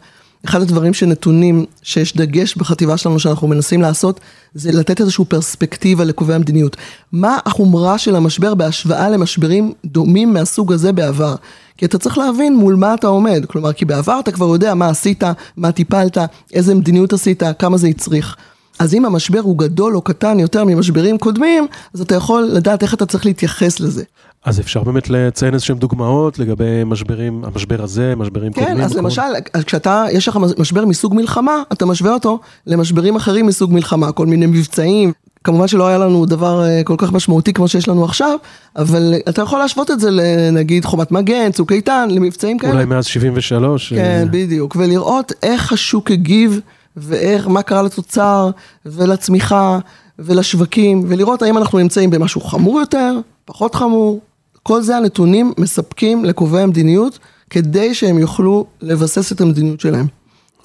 אחד 0.44 0.62
הדברים 0.62 0.94
שנתונים, 0.94 1.64
שיש 1.82 2.16
דגש 2.16 2.56
בחטיבה 2.56 2.96
שלנו 2.96 3.18
שאנחנו 3.18 3.48
מנסים 3.48 3.82
לעשות, 3.82 4.20
זה 4.54 4.72
לתת 4.72 5.00
איזושהי 5.00 5.24
פרספקטיבה 5.24 6.04
לקובעי 6.04 6.36
המדיניות. 6.36 6.76
מה 7.12 7.38
החומרה 7.46 7.98
של 7.98 8.16
המשבר 8.16 8.54
בהשוואה 8.54 9.10
למשברים 9.10 9.72
דומים 9.84 10.32
מהסוג 10.32 10.72
הזה 10.72 10.92
בעבר? 10.92 11.34
כי 11.76 11.84
אתה 11.84 11.98
צריך 11.98 12.18
להבין 12.18 12.56
מול 12.56 12.74
מה 12.74 12.94
אתה 12.94 13.06
עומד, 13.06 13.44
כלומר, 13.48 13.72
כי 13.72 13.84
בעבר 13.84 14.20
אתה 14.20 14.32
כבר 14.32 14.46
יודע 14.46 14.74
מה 14.74 14.88
עשית, 14.88 15.22
מה 15.56 15.72
טיפלת, 15.72 16.18
איזה 16.52 16.74
מדיניות 16.74 17.12
עשית, 17.12 17.42
כמה 17.58 17.76
זה 17.76 17.88
הצריך. 17.88 18.36
אז 18.78 18.94
אם 18.94 19.04
המשבר 19.04 19.40
הוא 19.40 19.58
גדול 19.58 19.96
או 19.96 20.00
קטן 20.02 20.40
יותר 20.40 20.64
ממשברים 20.64 21.18
קודמים, 21.18 21.66
אז 21.94 22.00
אתה 22.00 22.14
יכול 22.14 22.42
לדעת 22.42 22.82
איך 22.82 22.94
אתה 22.94 23.06
צריך 23.06 23.26
להתייחס 23.26 23.80
לזה. 23.80 24.02
אז 24.44 24.60
אפשר 24.60 24.82
באמת 24.82 25.10
לציין 25.10 25.54
איזשהם 25.54 25.78
דוגמאות 25.78 26.38
לגבי 26.38 26.84
משברים, 26.86 27.44
המשבר 27.44 27.82
הזה, 27.82 28.14
משברים 28.16 28.52
כן, 28.52 28.60
קודמים? 28.60 28.78
כן, 28.78 28.84
אז 28.84 28.92
כל- 28.92 28.98
למשל, 28.98 29.22
כשאתה, 29.66 30.04
יש 30.12 30.28
לך 30.28 30.38
משבר 30.58 30.84
מסוג 30.84 31.14
מלחמה, 31.14 31.62
אתה 31.72 31.86
משווה 31.86 32.12
אותו 32.14 32.38
למשברים 32.66 33.16
אחרים 33.16 33.46
מסוג 33.46 33.72
מלחמה, 33.72 34.12
כל 34.12 34.26
מיני 34.26 34.46
מבצעים. 34.46 35.12
כמובן 35.44 35.68
שלא 35.68 35.86
היה 35.88 35.98
לנו 35.98 36.26
דבר 36.26 36.64
אה, 36.64 36.80
כל 36.84 36.94
כך 36.98 37.12
משמעותי 37.12 37.52
כמו 37.52 37.68
שיש 37.68 37.88
לנו 37.88 38.04
עכשיו, 38.04 38.36
אבל 38.76 39.14
אתה 39.28 39.42
יכול 39.42 39.58
להשוות 39.58 39.90
את 39.90 40.00
זה 40.00 40.08
לנגיד 40.10 40.84
חומת 40.84 41.12
מגן, 41.12 41.52
צוק 41.52 41.72
איתן, 41.72 42.08
למבצעים 42.10 42.58
כאלה. 42.58 42.72
אולי 42.72 42.84
מאז 42.84 43.06
73? 43.06 43.92
כן, 43.92 43.96
אה, 43.98 44.24
בדיוק, 44.30 44.76
ולראות 44.78 45.32
איך 45.42 45.72
השוק 45.72 46.10
הגיב, 46.10 46.60
ואיך, 47.00 47.48
מה 47.48 47.62
קרה 47.62 47.82
לתוצר, 47.82 48.50
ולצמיחה, 48.86 49.78
ולשווקים, 50.18 51.04
ולראות 51.08 51.42
האם 51.42 51.58
אנחנו 51.58 51.78
נמצאים 51.78 52.10
במשהו 52.10 52.40
חמור 52.40 52.80
יותר, 52.80 53.14
פחות 53.44 53.74
חמור. 53.74 54.20
כל 54.62 54.82
זה 54.82 54.96
הנתונים 54.96 55.52
מספקים 55.58 56.24
לקובעי 56.24 56.62
המדיניות, 56.62 57.18
כדי 57.50 57.94
שהם 57.94 58.18
יוכלו 58.18 58.66
לבסס 58.80 59.32
את 59.32 59.40
המדיניות 59.40 59.80
שלהם. 59.80 60.06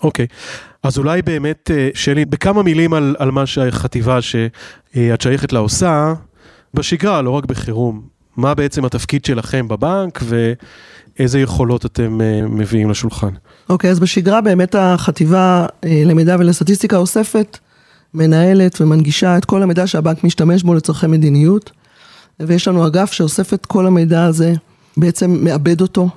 אוקיי, 0.04 0.28
אז 0.84 0.98
אולי 0.98 1.22
באמת, 1.22 1.72
אה, 1.74 1.90
שלי, 1.94 2.26
בכמה 2.26 2.64
מילים 2.64 2.94
על, 2.94 3.16
על 3.20 3.32
מה 3.32 3.46
שהחטיבה 3.46 4.22
שאת 4.22 5.22
שייכת 5.22 5.54
לה 5.54 5.60
עושה, 5.60 6.14
בשגרה, 6.74 7.22
לא 7.22 7.30
רק 7.30 7.46
בחירום. 7.46 8.02
מה 8.38 8.54
בעצם 8.54 8.86
התפקיד 8.86 9.26
שלכם 9.26 9.68
בבנק 9.68 10.20
ואיזה 11.20 11.40
יכולות 11.40 11.86
אתם 11.86 12.22
אה, 12.22 12.42
מביאים 12.50 12.90
לשולחן? 12.90 13.30
אוקיי, 13.70 13.90
אז 13.92 14.00
בשגרה 14.00 14.42
באמת 14.42 14.76
החטיבה 14.76 15.66
אה, 15.86 16.04
למידע 16.06 16.36
ולסטטיסטיקה 16.40 16.98
אוספת, 16.98 17.58
מנהלת 18.14 18.82
ומנגישה 18.82 19.38
את 19.38 19.46
כל 19.46 19.64
המידע 19.64 19.88
שהבנק 19.88 20.24
משתמש 20.24 20.64
בו 20.64 20.74
לצורכי 20.74 21.08
מדיניות, 21.08 21.72
ויש 22.40 22.68
לנו 22.68 22.88
אגף 22.88 23.12
שאוסף 23.12 23.54
את 23.54 23.66
כל 23.66 23.86
המידע 23.86 24.24
הזה, 24.26 24.54
בעצם 24.98 25.38
מאבד 25.44 25.82
אותו. 25.82 26.10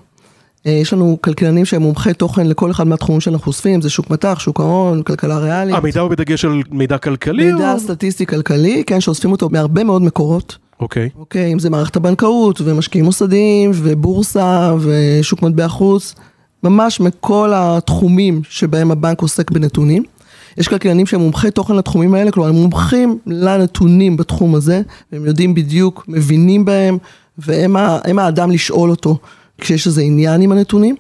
אה, 0.67 0.73
יש 0.73 0.93
לנו 0.93 1.19
כלכלנים 1.21 1.65
שהם 1.65 1.83
מומחי 1.83 2.15
תוכן 2.15 2.47
לכל 2.47 2.71
אחד 2.71 2.87
מהתחומים 2.87 3.21
שאנחנו 3.21 3.45
חושפים, 3.45 3.83
זה 3.83 3.91
שוק 3.91 4.11
מטח, 4.11 4.39
שוק 4.39 4.61
ההון, 4.61 5.03
כלכלה 5.03 5.39
ריאלית. 5.39 5.75
המידע 5.75 6.01
הוא 6.01 6.11
בדגש 6.11 6.45
על 6.45 6.63
מידע 6.71 6.99
כלכלי? 6.99 7.53
מידע 7.53 7.73
או... 7.73 7.81
סטטיסטי 7.81 8.27
כלכלי, 8.27 8.85
כן, 8.87 9.01
שאוספים 9.01 9.33
אותו 9.33 9.49
מהרבה 9.53 9.85
מאוד 9.85 10.03
מקורות. 10.03 10.57
אוקיי. 10.81 11.09
אוקיי, 11.19 11.53
אם 11.53 11.59
זה 11.59 11.71
מערכת 11.71 11.97
הבנקאות, 11.97 12.61
ומשקיעים 12.65 13.05
מוסדיים, 13.05 13.71
ובורסה, 13.75 14.75
ושוק 14.81 15.43
מטבע 15.43 15.69
חוץ, 15.69 16.15
ממש 16.63 17.01
מכל 17.01 17.53
התחומים 17.55 18.41
שבהם 18.49 18.91
הבנק 18.91 19.21
עוסק 19.21 19.51
בנתונים. 19.51 20.03
יש 20.59 20.69
כלכלנים 20.69 21.07
שהם 21.07 21.21
מומחי 21.21 21.51
תוכן 21.51 21.77
לתחומים 21.77 22.15
האלה, 22.15 22.31
כלומר 22.31 22.49
הם 22.49 22.55
מומחים 22.55 23.19
לנתונים 23.27 24.17
בתחום 24.17 24.55
הזה, 24.55 24.83
והם 25.13 25.25
יודעים 25.25 25.55
בדיוק, 25.55 26.05
מבינים 26.09 26.65
בהם, 26.65 26.99
והם 27.39 28.19
האדם 28.19 28.51
לשאול 28.51 28.91
אותו 28.91 29.19
כשיש 29.59 29.87
איזה 29.87 30.03
עניין 30.03 30.41
עם 30.41 30.53
הנתונים. 30.53 30.97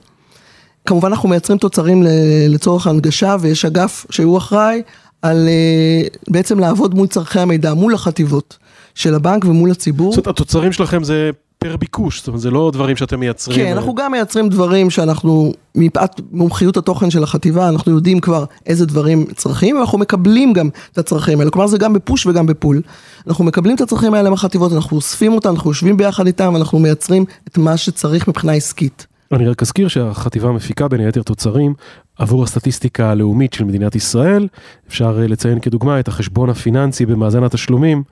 כמובן 0.87 1.09
אנחנו 1.09 1.29
מייצרים 1.29 1.59
תוצרים 1.59 2.03
לצורך 2.49 2.87
הנגשה, 2.87 3.37
ויש 3.41 3.65
אגף 3.65 4.07
שהוא 4.11 4.39
אחראי 4.39 4.83
על 5.23 5.49
אה, 5.49 6.09
בעצם 6.29 6.59
לעבוד 6.59 6.95
מול 6.95 7.07
צורכי 7.07 7.41
המידע, 7.41 7.75
מול 7.75 7.95
החטיבות 7.95 8.59
של 8.97 9.15
הבנק 9.15 9.45
ומול 9.45 9.71
הציבור. 9.71 10.13
זאת 10.13 10.27
אומרת, 10.27 10.37
התוצרים 10.37 10.73
שלכם 10.73 11.05
זה 11.05 11.31
פר 11.59 11.77
ביקוש, 11.77 12.19
זאת 12.19 12.29
אומרת, 12.29 12.41
זה 12.41 12.51
לא 12.51 12.71
דברים 12.73 12.97
שאתם 12.97 13.21
מייצרים. 13.21 13.57
כן, 13.57 13.73
אנחנו 13.73 13.95
גם 13.95 14.13
מייצרים 14.13 14.49
דברים 14.49 14.91
שאנחנו, 14.91 15.53
מפאת 15.75 16.21
מומחיות 16.33 16.77
התוכן 16.77 17.11
של 17.11 17.23
החטיבה, 17.23 17.69
אנחנו 17.69 17.93
יודעים 17.93 18.21
כבר 18.21 18.45
איזה 18.67 18.87
דברים 18.87 19.25
צריכים, 19.35 19.77
ואנחנו 19.77 19.99
מקבלים 19.99 20.53
גם 20.53 20.69
את 20.93 20.99
הצרכים 20.99 21.41
האלה, 21.41 21.51
כלומר 21.51 21.67
זה 21.67 21.79
גם 21.79 21.93
בפוש 21.93 22.27
וגם 22.27 22.47
בפול. 22.47 22.81
אנחנו 23.27 23.45
מקבלים 23.45 23.77
את 23.77 23.81
הצרכים 23.81 24.15
האלה 24.15 24.31
מהחטיבות, 24.31 24.73
אנחנו 24.73 24.97
אוספים 24.97 25.33
אותם, 25.33 25.51
אנחנו 25.51 25.71
יושבים 25.71 25.97
ביחד 25.97 26.27
איתם, 26.27 26.57
אנחנו 26.57 26.79
מייצרים 26.79 27.25
את 27.49 27.59
מה 27.59 27.77
שצריך 27.77 28.29
מבחינה 28.29 28.53
עסקית. 28.53 29.07
אני 29.33 29.49
רק 29.49 29.63
אזכיר 29.63 29.89
שהחטיבה 29.89 30.53
מפיקה 30.53 30.89
בין 30.89 31.01
היתר 31.01 31.23
תוצרים 31.23 31.75
עבור 32.19 32.43
הסטטיסטיקה 32.43 33.11
הלאומית 33.11 33.53
של 33.53 33.65
מדינת 33.65 33.95
ישראל. 33.95 34.49
אפשר 34.89 35.19
אה, 35.21 35.27
לציין 35.27 35.61
כדוגמה 35.61 36.01
את 36.01 36.09
החשבון 36.09 36.51
הפיננסי 36.51 37.07
במאזן 37.07 37.45
התשלומים, 37.45 38.03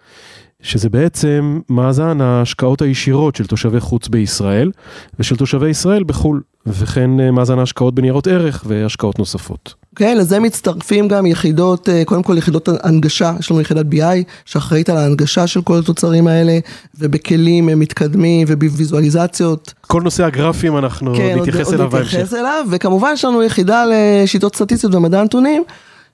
שזה 0.65 0.89
בעצם 0.89 1.61
מאזן 1.69 2.21
ההשקעות 2.21 2.83
הישירות 2.83 3.37
של 3.37 3.47
תושבי 3.47 3.81
חוץ 3.81 4.09
בישראל 4.09 4.71
ושל 5.19 5.37
תושבי 5.37 5.69
ישראל 5.69 6.05
בחו"ל, 6.05 6.41
וכן 6.67 7.21
אה, 7.21 7.31
מאזן 7.31 7.59
ההשקעות 7.59 7.95
בניירות 7.95 8.27
ערך 8.27 8.65
והשקעות 8.67 9.19
נוספות. 9.19 9.75
אוקיי, 9.93 10.15
לזה 10.15 10.41
מצטרפים 10.41 11.09
גם 11.09 11.27
יחידות, 11.27 11.89
אה, 11.89 12.03
קודם 12.05 12.23
כל 12.23 12.39
יחידות 12.39 12.69
הנגשה, 12.83 13.33
יש 13.41 13.51
לנו 13.51 13.61
יחידת 13.61 13.87
BI 13.93 14.25
שאחראית 14.45 14.91
על 14.91 14.97
ההנגשה 14.97 15.47
של 15.47 15.63
כל 15.63 15.79
התוצרים 15.79 16.27
האלה, 16.27 16.59
ובכלים 16.99 17.69
אה, 17.69 17.75
מתקדמים 17.75 18.47
ובוויזואליזציות. 18.51 19.75
כל 19.87 20.03
נושא 20.03 20.25
הגרפים 20.25 20.79
אנחנו 20.79 21.15
כן, 21.15 21.23
עוד- 21.39 21.49
נתייחס 21.49 21.67
עוד 21.67 21.75
אליו 21.75 21.87
נתייחס 21.87 22.15
בהמשך. 22.15 22.33
אליו, 22.35 22.65
וכמובן 22.71 23.11
יש 23.15 23.25
לנו 23.25 23.43
יחידה 23.43 23.85
לשיטות 23.93 24.57
סטטיסטיות 24.57 24.95
ומדע 24.95 25.21
הנתונים, 25.21 25.63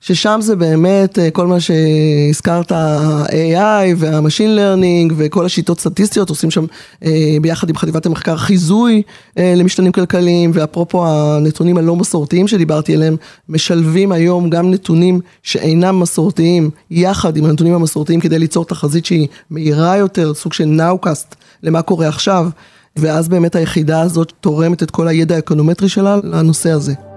ששם 0.01 0.39
זה 0.41 0.55
באמת 0.55 1.19
אה, 1.19 1.31
כל 1.31 1.47
מה 1.47 1.57
שהזכרת, 1.59 2.71
ה-AI 2.71 3.95
וה-Machine 3.97 4.57
Learning 4.57 5.13
וכל 5.17 5.45
השיטות 5.45 5.79
סטטיסטיות, 5.79 6.29
עושים 6.29 6.51
שם 6.51 6.65
אה, 7.05 7.37
ביחד 7.41 7.69
עם 7.69 7.77
חטיבת 7.77 8.05
המחקר 8.05 8.37
חיזוי 8.37 9.01
אה, 9.37 9.53
למשתנים 9.57 9.91
כלכליים, 9.91 10.51
ואפרופו 10.53 11.07
הנתונים 11.07 11.77
הלא 11.77 11.95
מסורתיים 11.95 12.47
שדיברתי 12.47 12.95
עליהם, 12.95 13.15
משלבים 13.49 14.11
היום 14.11 14.49
גם 14.49 14.71
נתונים 14.71 15.19
שאינם 15.43 15.99
מסורתיים, 15.99 16.69
יחד 16.91 17.37
עם 17.37 17.45
הנתונים 17.45 17.73
המסורתיים 17.73 18.19
כדי 18.19 18.39
ליצור 18.39 18.65
תחזית 18.65 19.05
שהיא 19.05 19.27
מהירה 19.49 19.97
יותר, 19.97 20.33
סוג 20.33 20.53
של 20.53 20.65
נאו-קאסט 20.65 21.35
למה 21.63 21.81
קורה 21.81 22.07
עכשיו. 22.07 22.49
ואז 22.95 23.29
באמת 23.29 23.55
היחידה 23.55 24.01
הזאת 24.01 24.33
תורמת 24.41 24.83
את 24.83 24.91
כל 24.91 25.07
הידע 25.07 25.35
האקונומטרי 25.35 25.89
שלה 25.89 26.17
לנושא 26.23 26.71
הזה. 26.71 27.10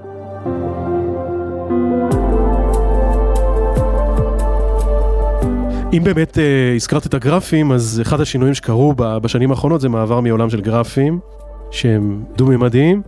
אם 5.96 6.04
באמת 6.04 6.38
אה, 6.38 6.74
הזכרת 6.74 7.06
את 7.06 7.14
הגרפים, 7.14 7.72
אז 7.72 8.00
אחד 8.02 8.20
השינויים 8.20 8.54
שקרו 8.54 8.94
בשנים 8.96 9.50
האחרונות 9.50 9.80
זה 9.80 9.88
מעבר 9.88 10.20
מעולם 10.20 10.50
של 10.50 10.60
גרפים, 10.60 11.18
שהם 11.70 12.22
דו-ממדיים, 12.36 13.02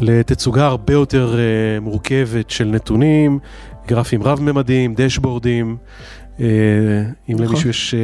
לתצוגה 0.00 0.66
הרבה 0.66 0.92
יותר 0.92 1.38
אה, 1.38 1.80
מורכבת 1.80 2.50
של 2.50 2.64
נתונים, 2.64 3.38
גרפים 3.88 4.22
רב-ממדיים, 4.22 4.94
דשבורדים. 4.94 5.76
אה, 6.40 6.46
אם 7.28 7.34
נכון. 7.34 7.46
למישהו 7.46 7.70
יש 7.70 7.94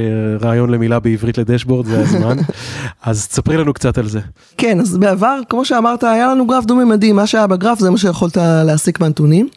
רעיון 0.41 0.71
למילה 0.71 1.01
בעברית 1.01 1.39
לדשבורד, 1.39 1.87
זה 1.87 2.01
הזמן. 2.01 2.37
אז 3.03 3.29
תספרי 3.29 3.57
לנו 3.57 3.75
קצת 3.75 3.99
על 3.99 4.09
זה. 4.09 4.21
כן, 4.57 4.81
אז 4.81 4.99
בעבר, 4.99 5.41
כמו 5.49 5.65
שאמרת, 5.65 6.05
היה 6.05 6.29
לנו 6.29 6.47
גרף 6.47 6.65
דו-ממדי, 6.65 7.13
מה 7.13 7.27
שהיה 7.27 7.47
בגרף 7.47 7.79
זה 7.79 7.91
מה 7.91 7.99
שיכולת 7.99 8.37
להסיק 8.37 9.01
מהנתונים. 9.01 9.49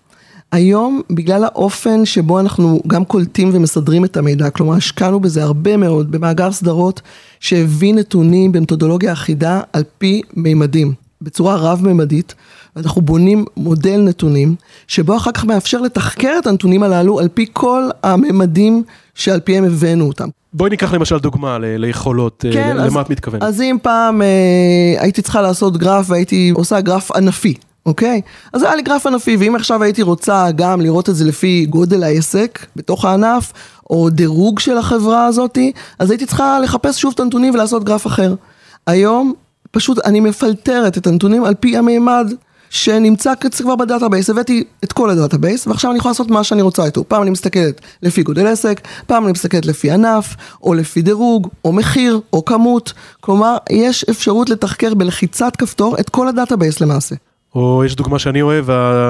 היום, 0.51 1.01
בגלל 1.09 1.43
האופן 1.43 2.05
שבו 2.05 2.39
אנחנו 2.39 2.81
גם 2.87 3.05
קולטים 3.05 3.49
ומסדרים 3.53 4.05
את 4.05 4.17
המידע, 4.17 4.49
כלומר 4.49 4.73
השקענו 4.73 5.19
בזה 5.19 5.43
הרבה 5.43 5.77
מאוד, 5.77 6.11
במאגר 6.11 6.51
סדרות 6.51 7.01
שהביא 7.39 7.93
נתונים 7.93 8.51
במתודולוגיה 8.51 9.13
אחידה 9.13 9.61
על 9.73 9.83
פי 9.97 10.21
מימדים, 10.33 10.93
בצורה 11.21 11.55
רב-ממדית, 11.55 12.35
ואנחנו 12.75 13.01
בונים 13.01 13.45
מודל 13.57 13.97
נתונים, 14.01 14.55
שבו 14.87 15.17
אחר 15.17 15.31
כך 15.31 15.45
מאפשר 15.45 15.81
לתחקר 15.81 16.31
את 16.41 16.47
הנתונים 16.47 16.83
הללו 16.83 17.19
על 17.19 17.27
פי 17.27 17.45
כל 17.53 17.83
הממדים 18.03 18.83
שעל 19.15 19.39
פיהם 19.39 19.63
הבאנו 19.63 20.05
אותם. 20.07 20.27
בואי 20.53 20.69
ניקח 20.69 20.93
למשל 20.93 21.17
דוגמה 21.17 21.57
ל- 21.57 21.65
ליכולות, 21.77 22.45
אה, 22.55 22.71
אז- 22.71 22.91
למה 22.91 23.01
את 23.01 23.09
מתכוונת? 23.09 23.43
אז 23.43 23.61
אם 23.61 23.77
פעם 23.81 24.21
אה, 24.21 24.27
הייתי 24.97 25.21
צריכה 25.21 25.41
לעשות 25.41 25.77
גרף 25.77 26.09
והייתי 26.09 26.51
עושה 26.55 26.81
גרף 26.81 27.11
ענפי, 27.11 27.53
אוקיי? 27.85 28.21
אז 28.53 28.63
היה 28.63 28.75
לי 28.75 28.81
גרף 28.81 29.07
ענפי, 29.07 29.37
ואם 29.37 29.55
עכשיו 29.55 29.83
הייתי 29.83 30.01
רוצה 30.01 30.51
גם 30.55 30.81
לראות 30.81 31.09
את 31.09 31.15
זה 31.15 31.25
לפי 31.25 31.65
גודל 31.69 32.03
העסק 32.03 32.65
בתוך 32.75 33.05
הענף, 33.05 33.53
או 33.89 34.09
דירוג 34.09 34.59
של 34.59 34.77
החברה 34.77 35.25
הזאתי, 35.25 35.71
אז 35.99 36.11
הייתי 36.11 36.25
צריכה 36.25 36.59
לחפש 36.59 37.01
שוב 37.01 37.13
את 37.13 37.19
הנתונים 37.19 37.53
ולעשות 37.53 37.83
גרף 37.83 38.07
אחר. 38.07 38.35
היום, 38.87 39.33
פשוט 39.71 40.05
אני 40.05 40.19
מפלטרת 40.19 40.97
את 40.97 41.07
הנתונים 41.07 41.43
על 41.43 41.53
פי 41.53 41.77
המימד. 41.77 42.31
שנמצא 42.69 43.33
כבר 43.57 43.75
ב 43.75 43.81
database, 43.81 44.29
הבאתי 44.29 44.63
את 44.83 44.93
כל 44.93 45.09
ה 45.09 45.15
database, 45.15 45.67
ועכשיו 45.67 45.91
אני 45.91 45.97
יכולה 45.97 46.11
לעשות 46.11 46.31
מה 46.31 46.43
שאני 46.43 46.61
רוצה 46.61 46.85
איתו. 46.85 47.03
פעם 47.07 47.21
אני 47.21 47.29
מסתכלת 47.29 47.81
לפי 48.03 48.23
גודל 48.23 48.47
עסק, 48.47 48.81
פעם 49.07 49.23
אני 49.23 49.31
מסתכלת 49.31 49.65
לפי 49.65 49.91
ענף, 49.91 50.35
או 50.63 50.73
לפי 50.73 51.01
דירוג, 51.01 51.49
או 51.65 51.73
מחיר, 51.73 52.19
או 52.33 52.45
כמות. 52.45 52.93
כלומר, 53.21 53.57
יש 53.69 54.03
אפשרות 54.03 54.49
לתחקר 54.49 54.93
בלחיצת 54.93 55.55
כפתור 55.55 55.99
את 55.99 56.09
כל 56.09 56.27
ה 56.27 56.33
database 56.33 56.81
למעשה. 56.81 57.15
או 57.55 57.83
יש 57.85 57.95
דוגמה 57.95 58.19
שאני 58.19 58.41
אוהב, 58.41 58.65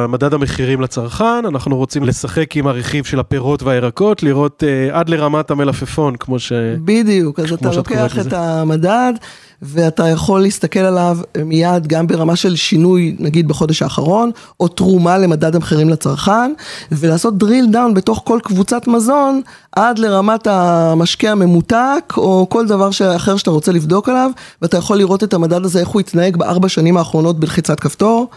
מדד 0.09 0.33
המחירים 0.33 0.81
לצרכן, 0.81 1.45
אנחנו 1.47 1.77
רוצים 1.77 2.03
לשחק 2.03 2.57
עם 2.57 2.67
הרכיב 2.67 3.05
של 3.05 3.19
הפירות 3.19 3.63
והירקות, 3.63 4.23
לראות 4.23 4.63
אה, 4.63 4.95
עד 4.95 5.09
לרמת 5.09 5.51
המלפפון, 5.51 6.15
כמו 6.15 6.39
ש... 6.39 6.51
בדיוק, 6.85 7.39
אז 7.39 7.51
אתה 7.51 7.71
לוקח 7.71 8.19
את 8.19 8.33
המדד, 8.33 9.13
ואתה 9.61 10.07
יכול 10.07 10.41
להסתכל 10.41 10.79
עליו 10.79 11.17
מיד 11.45 11.87
גם 11.87 12.07
ברמה 12.07 12.35
של 12.35 12.55
שינוי, 12.55 13.15
נגיד 13.19 13.47
בחודש 13.47 13.81
האחרון, 13.81 14.31
או 14.59 14.67
תרומה 14.67 15.17
למדד 15.17 15.55
המחירים 15.55 15.89
לצרכן, 15.89 16.53
ולעשות 16.91 17.33
drill 17.43 17.73
down 17.73 17.93
בתוך 17.93 18.21
כל 18.25 18.39
קבוצת 18.43 18.87
מזון, 18.87 19.41
עד 19.71 19.99
לרמת 19.99 20.47
המשקה 20.47 21.31
הממותק, 21.31 22.13
או 22.17 22.47
כל 22.49 22.67
דבר 22.67 22.89
אחר 23.15 23.37
שאתה 23.37 23.51
רוצה 23.51 23.71
לבדוק 23.71 24.09
עליו, 24.09 24.31
ואתה 24.61 24.77
יכול 24.77 24.97
לראות 24.97 25.23
את 25.23 25.33
המדד 25.33 25.65
הזה, 25.65 25.79
איך 25.79 25.87
הוא 25.87 25.99
התנהג 25.99 26.37
בארבע 26.37 26.69
שנים 26.69 26.97
האחרונות 26.97 27.39
בלחיצת 27.39 27.79
כפתור. 27.79 28.27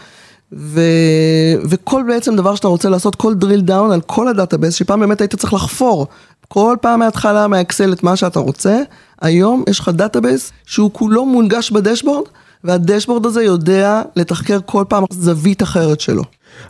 ו... 0.53 0.81
וכל 1.69 2.03
בעצם 2.07 2.35
דבר 2.35 2.55
שאתה 2.55 2.67
רוצה 2.67 2.89
לעשות, 2.89 3.15
כל 3.15 3.33
drill 3.41 3.69
down 3.69 3.93
על 3.93 4.01
כל 4.01 4.27
ה 4.27 4.32
database, 4.32 4.73
שפעם 4.73 4.99
באמת 4.99 5.21
היית 5.21 5.35
צריך 5.35 5.53
לחפור 5.53 6.07
כל 6.49 6.77
פעם 6.81 6.99
מההתחלה 6.99 7.47
מהאקסל 7.47 7.93
את 7.93 8.03
מה 8.03 8.15
שאתה 8.15 8.39
רוצה, 8.39 8.81
היום 9.21 9.63
יש 9.69 9.79
לך 9.79 9.89
database 9.89 10.51
שהוא 10.65 10.91
כולו 10.93 11.25
מונגש 11.25 11.71
ב 11.71 11.76
dashboard, 11.76 12.27
וה 12.63 12.74
dashboard 12.74 13.25
הזה 13.25 13.43
יודע 13.43 14.01
לתחקר 14.15 14.59
כל 14.65 14.83
פעם 14.89 15.03
זווית 15.09 15.63
אחרת 15.63 15.99
שלו. 15.99 16.23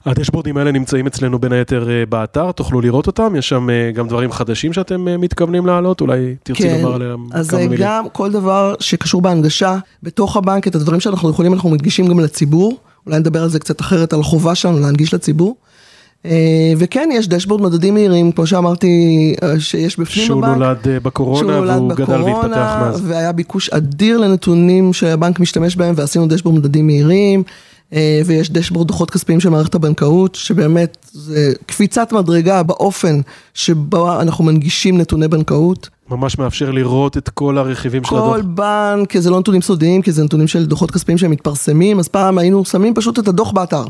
הדשבורדים 0.06 0.58
האלה 0.58 0.72
נמצאים 0.72 1.08
אצלנו 1.08 1.40
בין 1.40 1.52
היתר 1.52 1.90
אה, 1.90 2.06
באתר, 2.06 2.52
תוכלו 2.52 2.82
לראות 2.82 3.08
אותם, 3.08 3.36
יש 3.36 3.50
שם 3.50 3.70
אה, 3.70 3.92
גם 3.92 4.08
דברים 4.08 4.32
חדשים 4.32 4.74
שאתם 4.74 5.08
אה, 5.08 5.18
מתכוונים 5.18 5.66
להעלות, 5.66 6.02
אולי 6.02 6.36
תרצי 6.44 6.64
כן, 6.64 6.82
לומר 6.82 6.96
עליהם 6.96 7.28
כמה 7.30 7.60
מילים. 7.60 7.72
אז 7.74 7.80
גם 7.80 8.10
כל 8.12 8.32
דבר 8.32 8.76
שקשור 8.80 9.22
בהנגשה, 9.22 9.78
בתוך 10.04 10.38
הבנק, 10.38 10.68
את 10.68 10.76
הדברים 10.76 11.00
שאנחנו 11.00 11.30
יכולים, 11.30 11.54
אנחנו 11.54 11.70
מדגישים 11.70 12.08
גם 12.08 12.20
לציבור, 12.20 12.78
אולי 13.06 13.20
נדבר 13.20 13.44
על 13.44 13.50
זה 13.50 13.60
קצת 13.60 13.82
אחרת, 13.82 14.14
על 14.14 14.20
החובה 14.20 14.56
שלנו 14.56 14.80
להנגיש 14.80 15.14
לציבור. 15.14 15.56
אה, 16.26 16.74
וכן, 16.78 17.10
יש 17.14 17.28
דשבורד 17.28 17.62
מדדים 17.62 17.94
מהירים, 17.94 18.32
כמו 18.32 18.48
שאמרתי, 18.48 18.88
אה, 19.44 19.60
שיש 19.60 20.00
בפנים 20.00 20.26
שהוא 20.26 20.38
הבנק. 20.40 20.52
שהוא 20.52 20.66
נולד 20.66 20.88
אה, 20.88 21.00
בקורונה 21.00 21.40
שהוא 21.40 21.52
נולד 21.52 21.78
והוא 21.78 21.90
בקורונה, 21.90 22.24
גדל 22.24 22.32
והתפתח 22.32 22.78
מאז. 22.82 23.02
והיה 23.08 23.32
ביקוש 23.32 23.70
אדיר 23.70 24.18
לנתונים 24.18 24.94
שהבנק 24.94 25.40
משתמש 25.40 25.76
בהם, 25.76 25.94
ועשינו 25.98 26.28
דשבורד 26.28 26.56
מדדים 26.56 26.88
מהירים, 26.88 27.44
ויש 28.26 28.52
דשבורד 28.52 28.88
דוחות 28.88 29.12
כספיים 29.12 29.40
של 29.40 29.50
מערכת 29.50 29.76
הבנקאות, 29.76 30.36
שבאמת 30.36 30.98
זה 31.12 31.54
קפיצת 31.66 32.14
מדרגה 32.14 32.64
באופן 32.64 33.22
שבו 33.54 34.22
אנחנו 34.22 34.44
מנגישים 34.44 34.98
נתוני 34.98 35.28
בנקאות. 35.28 35.90
ממש 36.10 36.40
מאפשר 36.40 36.72
לראות 36.72 37.18
את 37.18 37.30
כל 37.30 37.58
הרכיבים 37.58 38.04
של 38.04 38.16
הדוח. 38.16 38.36
כל 38.36 38.42
בנק, 38.42 39.18
זה 39.18 39.30
לא 39.30 39.40
נתונים 39.40 39.62
סודיים, 39.62 40.02
כי 40.02 40.12
זה 40.12 40.24
נתונים 40.24 40.48
של 40.48 40.66
דוחות 40.66 40.92
כספיים 40.92 41.18
שהם 41.18 41.32
מתפרסמים, 41.32 42.00
אז 42.00 42.08
פעם 42.08 42.38
היינו 42.38 42.66
שמים 42.66 42.94
פשוט 42.94 43.20
את 43.20 43.28
הדוח 43.28 43.52
באתר. 43.52 43.84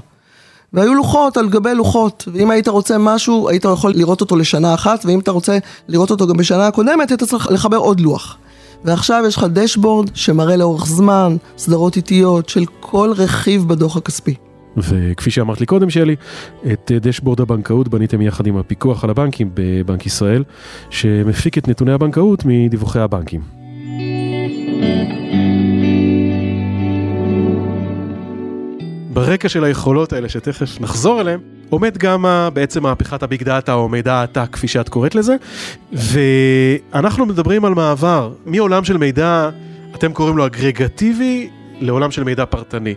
והיו 0.73 0.93
לוחות 0.93 1.37
על 1.37 1.49
גבי 1.49 1.73
לוחות, 1.75 2.27
ואם 2.33 2.51
היית 2.51 2.67
רוצה 2.67 2.97
משהו, 2.97 3.49
היית 3.49 3.65
יכול 3.73 3.91
לראות 3.95 4.21
אותו 4.21 4.35
לשנה 4.35 4.73
אחת, 4.73 5.05
ואם 5.05 5.19
אתה 5.19 5.31
רוצה 5.31 5.57
לראות 5.87 6.11
אותו 6.11 6.27
גם 6.27 6.37
בשנה 6.37 6.67
הקודמת, 6.67 7.09
היית 7.09 7.23
צריך 7.23 7.51
לחבר 7.51 7.77
עוד 7.77 7.99
לוח. 7.99 8.37
ועכשיו 8.85 9.23
יש 9.27 9.37
לך 9.37 9.43
דשבורד 9.53 10.09
שמראה 10.13 10.55
לאורך 10.55 10.85
זמן 10.85 11.35
סדרות 11.57 11.95
איטיות 11.95 12.49
של 12.49 12.65
כל 12.79 13.11
רכיב 13.17 13.67
בדוח 13.67 13.97
הכספי. 13.97 14.35
וכפי 14.77 15.31
שאמרת 15.31 15.59
לי 15.59 15.65
קודם, 15.65 15.89
שלי, 15.89 16.15
את 16.73 16.91
דשבורד 17.01 17.41
הבנקאות 17.41 17.87
בניתם 17.87 18.21
יחד 18.21 18.47
עם 18.47 18.57
הפיקוח 18.57 19.03
על 19.03 19.09
הבנקים 19.09 19.49
בבנק 19.53 20.05
ישראל, 20.05 20.43
שמפיק 20.89 21.57
את 21.57 21.67
נתוני 21.67 21.91
הבנקאות 21.91 22.43
מדיווחי 22.45 22.99
הבנקים. 22.99 23.58
ברקע 29.19 29.49
של 29.49 29.63
היכולות 29.63 30.13
האלה, 30.13 30.29
שתכף 30.29 30.81
נחזור 30.81 31.21
אליהן, 31.21 31.39
עומד 31.69 31.97
גם 31.97 32.25
בעצם 32.53 32.83
מהפכת 32.83 33.23
הביג 33.23 33.43
דאטה 33.43 33.73
או 33.73 33.89
מידע 33.89 34.13
העתק, 34.13 34.47
כפי 34.51 34.67
שאת 34.67 34.89
קוראת 34.89 35.15
לזה, 35.15 35.35
ואנחנו 35.91 37.25
מדברים 37.25 37.65
על 37.65 37.73
מעבר 37.73 38.31
מעולם 38.45 38.83
של 38.83 38.97
מידע, 38.97 39.49
אתם 39.95 40.13
קוראים 40.13 40.37
לו 40.37 40.45
אגרגטיבי, 40.45 41.49
לעולם 41.79 42.11
של 42.11 42.23
מידע 42.23 42.45
פרטני. 42.45 42.95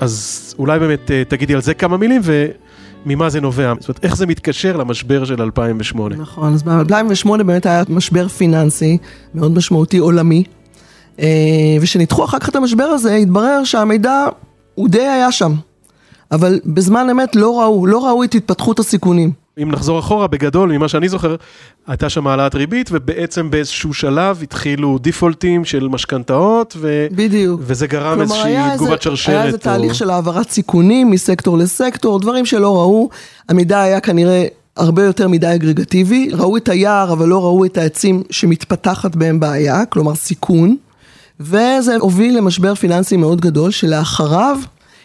אז 0.00 0.54
אולי 0.58 0.78
באמת 0.78 1.10
אה, 1.10 1.22
תגידי 1.28 1.54
על 1.54 1.60
זה 1.60 1.74
כמה 1.74 1.96
מילים 1.96 2.22
וממה 2.24 3.30
זה 3.30 3.40
נובע, 3.40 3.72
זאת 3.80 3.88
אומרת, 3.88 4.04
איך 4.04 4.16
זה 4.16 4.26
מתקשר 4.26 4.76
למשבר 4.76 5.24
של 5.24 5.42
2008. 5.42 6.16
נכון, 6.16 6.52
אז 6.52 6.62
ב-2008 6.62 7.42
באמת 7.42 7.66
היה 7.66 7.82
משבר 7.88 8.28
פיננסי 8.28 8.98
מאוד 9.34 9.52
משמעותי 9.54 9.98
עולמי, 9.98 10.44
אה, 11.20 11.26
ושניתחו 11.80 12.24
אחר 12.24 12.38
כך 12.38 12.48
את 12.48 12.56
המשבר 12.56 12.84
הזה, 12.84 13.14
התברר 13.14 13.64
שהמידע 13.64 14.26
הוא 14.76 14.88
די 14.88 15.06
היה 15.06 15.32
שם, 15.32 15.52
אבל 16.32 16.60
בזמן 16.64 17.10
אמת 17.10 17.36
לא 17.36 17.60
ראו, 17.60 17.86
לא 17.86 18.06
ראו 18.06 18.24
את 18.24 18.34
התפתחות 18.34 18.78
הסיכונים. 18.78 19.32
אם 19.62 19.70
נחזור 19.70 19.98
אחורה, 19.98 20.26
בגדול, 20.26 20.72
ממה 20.72 20.88
שאני 20.88 21.08
זוכר, 21.08 21.36
הייתה 21.86 22.08
שם 22.08 22.26
העלאת 22.26 22.54
ריבית, 22.54 22.88
ובעצם 22.92 23.50
באיזשהו 23.50 23.94
שלב 23.94 24.38
התחילו 24.42 24.98
דיפולטים 24.98 25.64
של 25.64 25.88
משכנתאות, 25.88 26.76
ו... 26.78 27.06
בדיוק. 27.10 27.60
וזה 27.64 27.86
גרם 27.86 28.20
איזושהי 28.20 28.56
תגובת 28.76 29.02
שרשרת. 29.02 29.34
היה 29.34 29.44
איזה 29.44 29.56
או... 29.56 29.62
תהליך 29.62 29.94
של 29.94 30.10
העברת 30.10 30.50
סיכונים 30.50 31.10
מסקטור 31.10 31.58
לסקטור, 31.58 32.20
דברים 32.20 32.46
שלא 32.46 32.76
ראו, 32.76 33.08
המידע 33.48 33.80
היה 33.80 34.00
כנראה 34.00 34.46
הרבה 34.76 35.04
יותר 35.04 35.28
מדי 35.28 35.54
אגרגטיבי, 35.54 36.28
ראו 36.32 36.56
את 36.56 36.68
היער, 36.68 37.12
אבל 37.12 37.28
לא 37.28 37.44
ראו 37.44 37.64
את 37.64 37.78
העצים 37.78 38.22
שמתפתחת 38.30 39.16
בהם 39.16 39.40
בעיה, 39.40 39.86
כלומר 39.86 40.14
סיכון. 40.14 40.76
וזה 41.40 41.96
הוביל 42.00 42.36
למשבר 42.36 42.74
פיננסי 42.74 43.16
מאוד 43.16 43.40
גדול, 43.40 43.70
שלאחריו 43.70 44.58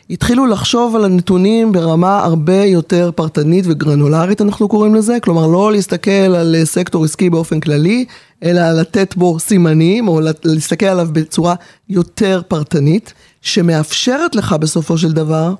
התחילו 0.10 0.46
לחשוב 0.46 0.96
על 0.96 1.06
הנתונים 1.06 1.72
ברמה 1.72 2.20
הרבה 2.24 2.63
יותר 2.63 3.12
פרטנית 3.15 3.65
וגרנולרית, 3.67 4.41
אנחנו 4.41 4.67
קוראים 4.67 4.96
לזה, 4.96 5.17
כלומר 5.20 5.48
לא 5.48 5.72
להסתכל 5.72 6.12
על 6.12 6.56
סקטור 6.63 7.06
עסקי 7.06 7.30
באופן 7.30 7.60
כללי, 7.60 8.06
אלא 8.44 8.72
לתת 8.72 9.15
בו 9.15 9.39
סימנים, 9.39 10.08
או 10.08 10.20
להסתכל 10.44 10.86
עליו 10.86 11.08
בצורה 11.12 11.56
יותר 11.89 12.41
פרטנית, 12.48 13.13
שמאפשרת 13.41 14.36
לך 14.36 14.54
בסופו 14.54 14.98
של 14.98 15.12
דבר 15.12 15.54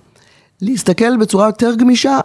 להסתכל 0.62 1.18
בצורה 1.18 1.46
יותר 1.46 1.76
גמישה 1.76 2.20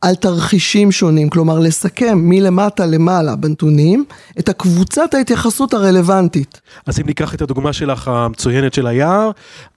על 0.00 0.14
תרחישים 0.14 0.92
שונים, 0.92 1.28
כלומר 1.28 1.58
לסכם 1.58 2.18
מלמטה 2.22 2.86
למעלה 2.86 3.36
בנתונים 3.36 4.04
את 4.38 4.48
הקבוצת 4.48 5.14
ההתייחסות 5.14 5.74
הרלוונטית. 5.74 6.60
אז 6.86 7.00
אם 7.00 7.06
ניקח 7.06 7.34
את 7.34 7.42
הדוגמה 7.42 7.72
שלך 7.72 8.08
המצוינת 8.08 8.74
של 8.74 8.86
היער, 8.86 9.30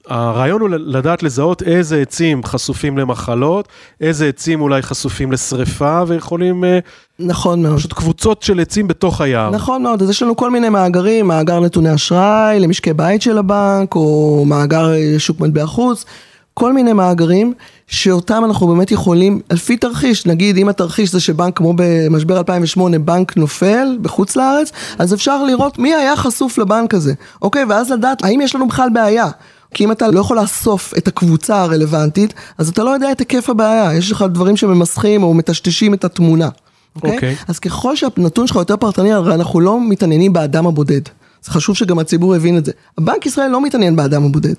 הרעיון 0.07 0.61
הוא 0.61 0.69
לדעת 0.69 1.23
לזהות 1.23 1.63
איזה 1.63 2.01
עצים 2.01 2.43
חשופים 2.43 2.97
למחלות, 2.97 3.67
איזה 4.01 4.27
עצים 4.27 4.61
אולי 4.61 4.81
חשופים 4.81 5.31
לשריפה 5.31 6.03
ויכולים... 6.07 6.63
אה, 6.63 6.79
נכון 7.19 7.63
מאוד. 7.63 7.77
פשוט 7.77 7.93
קבוצות 7.93 8.43
של 8.43 8.59
עצים 8.59 8.87
בתוך 8.87 9.21
היער. 9.21 9.49
נכון 9.49 9.83
מאוד, 9.83 10.01
אז 10.01 10.09
יש 10.09 10.23
לנו 10.23 10.35
כל 10.35 10.51
מיני 10.51 10.69
מאגרים, 10.69 11.27
מאגר 11.27 11.59
נתוני 11.59 11.93
אשראי 11.93 12.59
למשקי 12.59 12.93
בית 12.93 13.21
של 13.21 13.37
הבנק, 13.37 13.95
או 13.95 14.43
מאגר 14.47 14.93
אה, 14.93 15.15
שוק 15.17 15.39
מטבע 15.39 15.65
חוץ. 15.65 16.05
כל 16.53 16.73
מיני 16.73 16.93
מאגרים 16.93 17.53
שאותם 17.91 18.45
אנחנו 18.45 18.67
באמת 18.67 18.91
יכולים, 18.91 19.39
לפי 19.51 19.77
תרחיש, 19.77 20.25
נגיד 20.25 20.57
אם 20.57 20.69
התרחיש 20.69 21.11
זה 21.11 21.19
שבנק 21.19 21.57
כמו 21.57 21.73
במשבר 21.75 22.37
2008 22.37 22.99
בנק 22.99 23.37
נופל 23.37 23.97
בחוץ 24.01 24.35
לארץ, 24.35 24.71
אז 24.99 25.13
אפשר 25.13 25.43
לראות 25.43 25.79
מי 25.79 25.95
היה 25.95 26.15
חשוף 26.15 26.57
לבנק 26.57 26.93
הזה, 26.93 27.13
אוקיי? 27.41 27.63
ואז 27.69 27.91
לדעת 27.91 28.23
האם 28.23 28.41
יש 28.41 28.55
לנו 28.55 28.67
בכלל 28.67 28.89
בעיה. 28.93 29.27
כי 29.73 29.83
אם 29.83 29.91
אתה 29.91 30.07
לא 30.07 30.19
יכול 30.19 30.37
לאסוף 30.37 30.93
את 30.97 31.07
הקבוצה 31.07 31.61
הרלוונטית, 31.61 32.33
אז 32.57 32.69
אתה 32.69 32.83
לא 32.83 32.89
יודע 32.89 33.11
את 33.11 33.19
היקף 33.19 33.49
הבעיה, 33.49 33.93
יש 33.93 34.11
לך 34.11 34.25
דברים 34.31 34.57
שממסכים 34.57 35.23
או 35.23 35.33
מטשטשים 35.33 35.93
את 35.93 36.03
התמונה. 36.03 36.49
אוקיי? 36.95 37.11
Okay? 37.11 37.15
אוקיי. 37.15 37.35
אז 37.47 37.59
ככל 37.59 37.95
שהנתון 37.95 38.47
שלך 38.47 38.55
יותר 38.55 38.77
פרטני, 38.77 39.13
הרי 39.13 39.33
אנחנו 39.33 39.59
לא 39.59 39.89
מתעניינים 39.89 40.33
באדם 40.33 40.67
הבודד. 40.67 41.01
זה 41.43 41.51
חשוב 41.51 41.75
שגם 41.75 41.99
הציבור 41.99 42.35
יבין 42.35 42.57
את 42.57 42.65
זה. 42.65 42.71
הבנק 42.97 43.25
ישראל 43.25 43.49
לא 43.49 43.61
מתעניין 43.61 43.95
באדם 43.95 44.25
הבודד, 44.25 44.53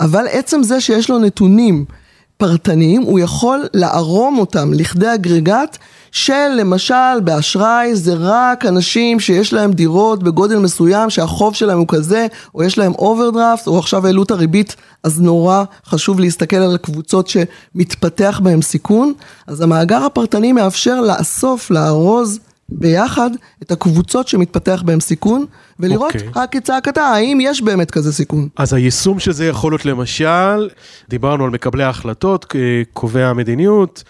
אבל 0.00 0.26
עצם 0.30 0.62
זה 0.62 0.80
שיש 0.80 1.10
לו 1.10 1.18
נתונים 1.18 1.84
פרטניים, 2.36 3.02
הוא 3.02 3.18
יכול 3.18 3.64
לערום 3.74 4.38
אותם 4.38 4.72
לכדי 4.74 5.14
אגרגט 5.14 5.78
של 6.12 6.48
למשל 6.56 7.20
באשראי 7.24 7.94
זה 7.94 8.14
רק 8.18 8.66
אנשים 8.66 9.20
שיש 9.20 9.52
להם 9.52 9.72
דירות 9.72 10.22
בגודל 10.22 10.58
מסוים 10.58 11.10
שהחוב 11.10 11.54
שלהם 11.54 11.78
הוא 11.78 11.88
כזה, 11.88 12.26
או 12.54 12.62
יש 12.62 12.78
להם 12.78 12.92
אוברדרפט, 12.92 13.66
או 13.66 13.78
עכשיו 13.78 14.06
העלו 14.06 14.22
את 14.22 14.30
הריבית, 14.30 14.76
אז 15.02 15.20
נורא 15.20 15.64
חשוב 15.86 16.20
להסתכל 16.20 16.56
על 16.56 16.74
הקבוצות 16.74 17.28
שמתפתח 17.28 18.40
בהם 18.42 18.62
סיכון. 18.62 19.12
אז 19.46 19.60
המאגר 19.60 20.04
הפרטני 20.04 20.52
מאפשר 20.52 21.00
לאסוף, 21.00 21.70
לארוז 21.70 22.38
ביחד 22.68 23.30
את 23.62 23.72
הקבוצות 23.72 24.28
שמתפתח 24.28 24.82
בהם 24.86 25.00
סיכון, 25.00 25.44
ולראות 25.80 26.12
okay. 26.12 26.26
אוקיי. 26.26 26.60
כצעקתה, 26.60 27.02
האם 27.02 27.38
יש 27.42 27.62
באמת 27.62 27.90
כזה 27.90 28.12
סיכון. 28.12 28.48
אז 28.56 28.72
היישום 28.72 29.18
של 29.18 29.32
זה 29.32 29.46
יכול 29.46 29.72
להיות 29.72 29.84
למשל, 29.84 30.68
דיברנו 31.08 31.44
על 31.44 31.50
מקבלי 31.50 31.84
ההחלטות, 31.84 32.54
קובעי 32.92 33.24
המדיניות, 33.24 34.04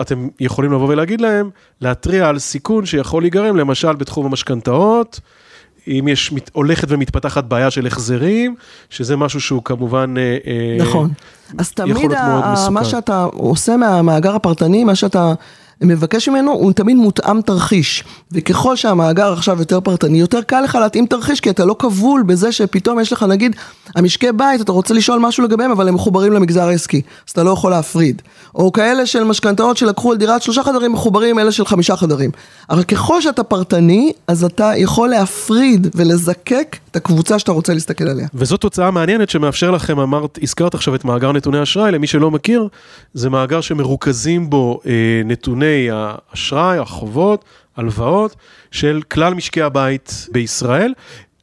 אתם 0.00 0.28
יכולים 0.40 0.72
לבוא 0.72 0.88
ולהגיד 0.88 1.20
להם, 1.20 1.50
להתריע 1.80 2.28
על 2.28 2.38
סיכון 2.38 2.86
שיכול 2.86 3.22
להיגרם, 3.22 3.56
למשל 3.56 3.92
בתחום 3.92 4.26
המשכנתאות, 4.26 5.20
אם 5.88 6.08
יש 6.08 6.32
הולכת 6.52 6.88
ומתפתחת 6.90 7.44
בעיה 7.44 7.70
של 7.70 7.86
החזרים, 7.86 8.54
שזה 8.90 9.16
משהו 9.16 9.40
שהוא 9.40 9.62
כמובן 9.64 10.14
אה, 10.18 10.36
אה, 10.46 10.84
נכון. 10.84 11.10
אז 11.58 11.72
תמיד 11.72 12.12
ה- 12.12 12.68
מה 12.70 12.84
שאתה 12.84 13.22
עושה 13.32 13.76
מהמאגר 13.76 14.34
הפרטני, 14.34 14.84
מה 14.84 14.94
שאתה 14.94 15.34
מבקש 15.80 16.28
ממנו, 16.28 16.52
הוא 16.52 16.72
תמיד 16.72 16.96
מותאם 16.96 17.40
תרחיש. 17.40 18.04
וככל 18.32 18.76
שהמאגר 18.76 19.32
עכשיו 19.32 19.58
יותר 19.58 19.80
פרטני, 19.80 20.20
יותר 20.20 20.42
קל 20.42 20.60
לך 20.60 20.74
להתאים 20.74 21.06
תרחיש, 21.06 21.40
כי 21.40 21.50
אתה 21.50 21.64
לא 21.64 21.76
כבול 21.78 22.22
בזה 22.22 22.52
שפתאום 22.52 23.00
יש 23.00 23.12
לך, 23.12 23.22
נגיד, 23.22 23.56
המשקי 23.94 24.32
בית, 24.32 24.60
אתה 24.60 24.72
רוצה 24.72 24.94
לשאול 24.94 25.18
משהו 25.18 25.44
לגביהם, 25.44 25.70
אבל 25.70 25.88
הם 25.88 25.94
מחוברים 25.94 26.32
למגזר 26.32 26.68
העסקי, 26.68 27.02
אז 27.26 27.30
אתה 27.32 27.42
לא 27.42 27.50
יכול 27.50 27.70
להפריד. 27.70 28.22
או 28.54 28.72
כאלה 28.72 29.06
של 29.06 29.24
משכנתאות 29.24 29.76
שלקחו 29.76 30.12
על 30.12 30.18
דירת 30.18 30.42
שלושה 30.42 30.62
חדרים, 30.62 30.92
מחוברים 30.92 31.38
אלה 31.38 31.52
של 31.52 31.66
חמישה 31.66 31.96
חדרים. 31.96 32.30
אבל 32.70 32.82
ככל 32.82 33.20
שאתה 33.20 33.42
פרטני, 33.42 34.12
אז 34.26 34.44
אתה 34.44 34.72
יכול 34.76 35.08
להפריד 35.08 35.86
ולזקק 35.94 36.76
את 36.90 36.96
הקבוצה 36.96 37.38
שאתה 37.38 37.52
רוצה 37.52 37.74
להסתכל 37.74 38.04
עליה. 38.04 38.26
וזאת 38.34 38.60
תוצאה 38.60 38.90
מעניינת 38.90 39.30
שמאפשר 39.30 39.70
לכם, 39.70 39.98
אמרת, 39.98 40.38
הזכרת 40.42 40.74
עכשיו 40.74 40.94
את 40.94 41.04
מאגר 41.04 41.32
נתוני 41.32 41.62
אשראי, 41.62 41.92
למי 41.92 42.06
שלא 42.06 42.30
מכיר, 42.30 42.68
זה 43.14 43.30
מאגר 43.30 43.60
שמרוכזים 43.60 44.50
בו 44.50 44.80
אה, 44.86 44.92
נתוני 45.24 45.65
האשראי, 45.92 46.78
החובות, 46.78 47.44
הלוואות, 47.76 48.36
של 48.70 49.00
כלל 49.10 49.34
משקי 49.34 49.62
הבית 49.62 50.26
בישראל. 50.32 50.92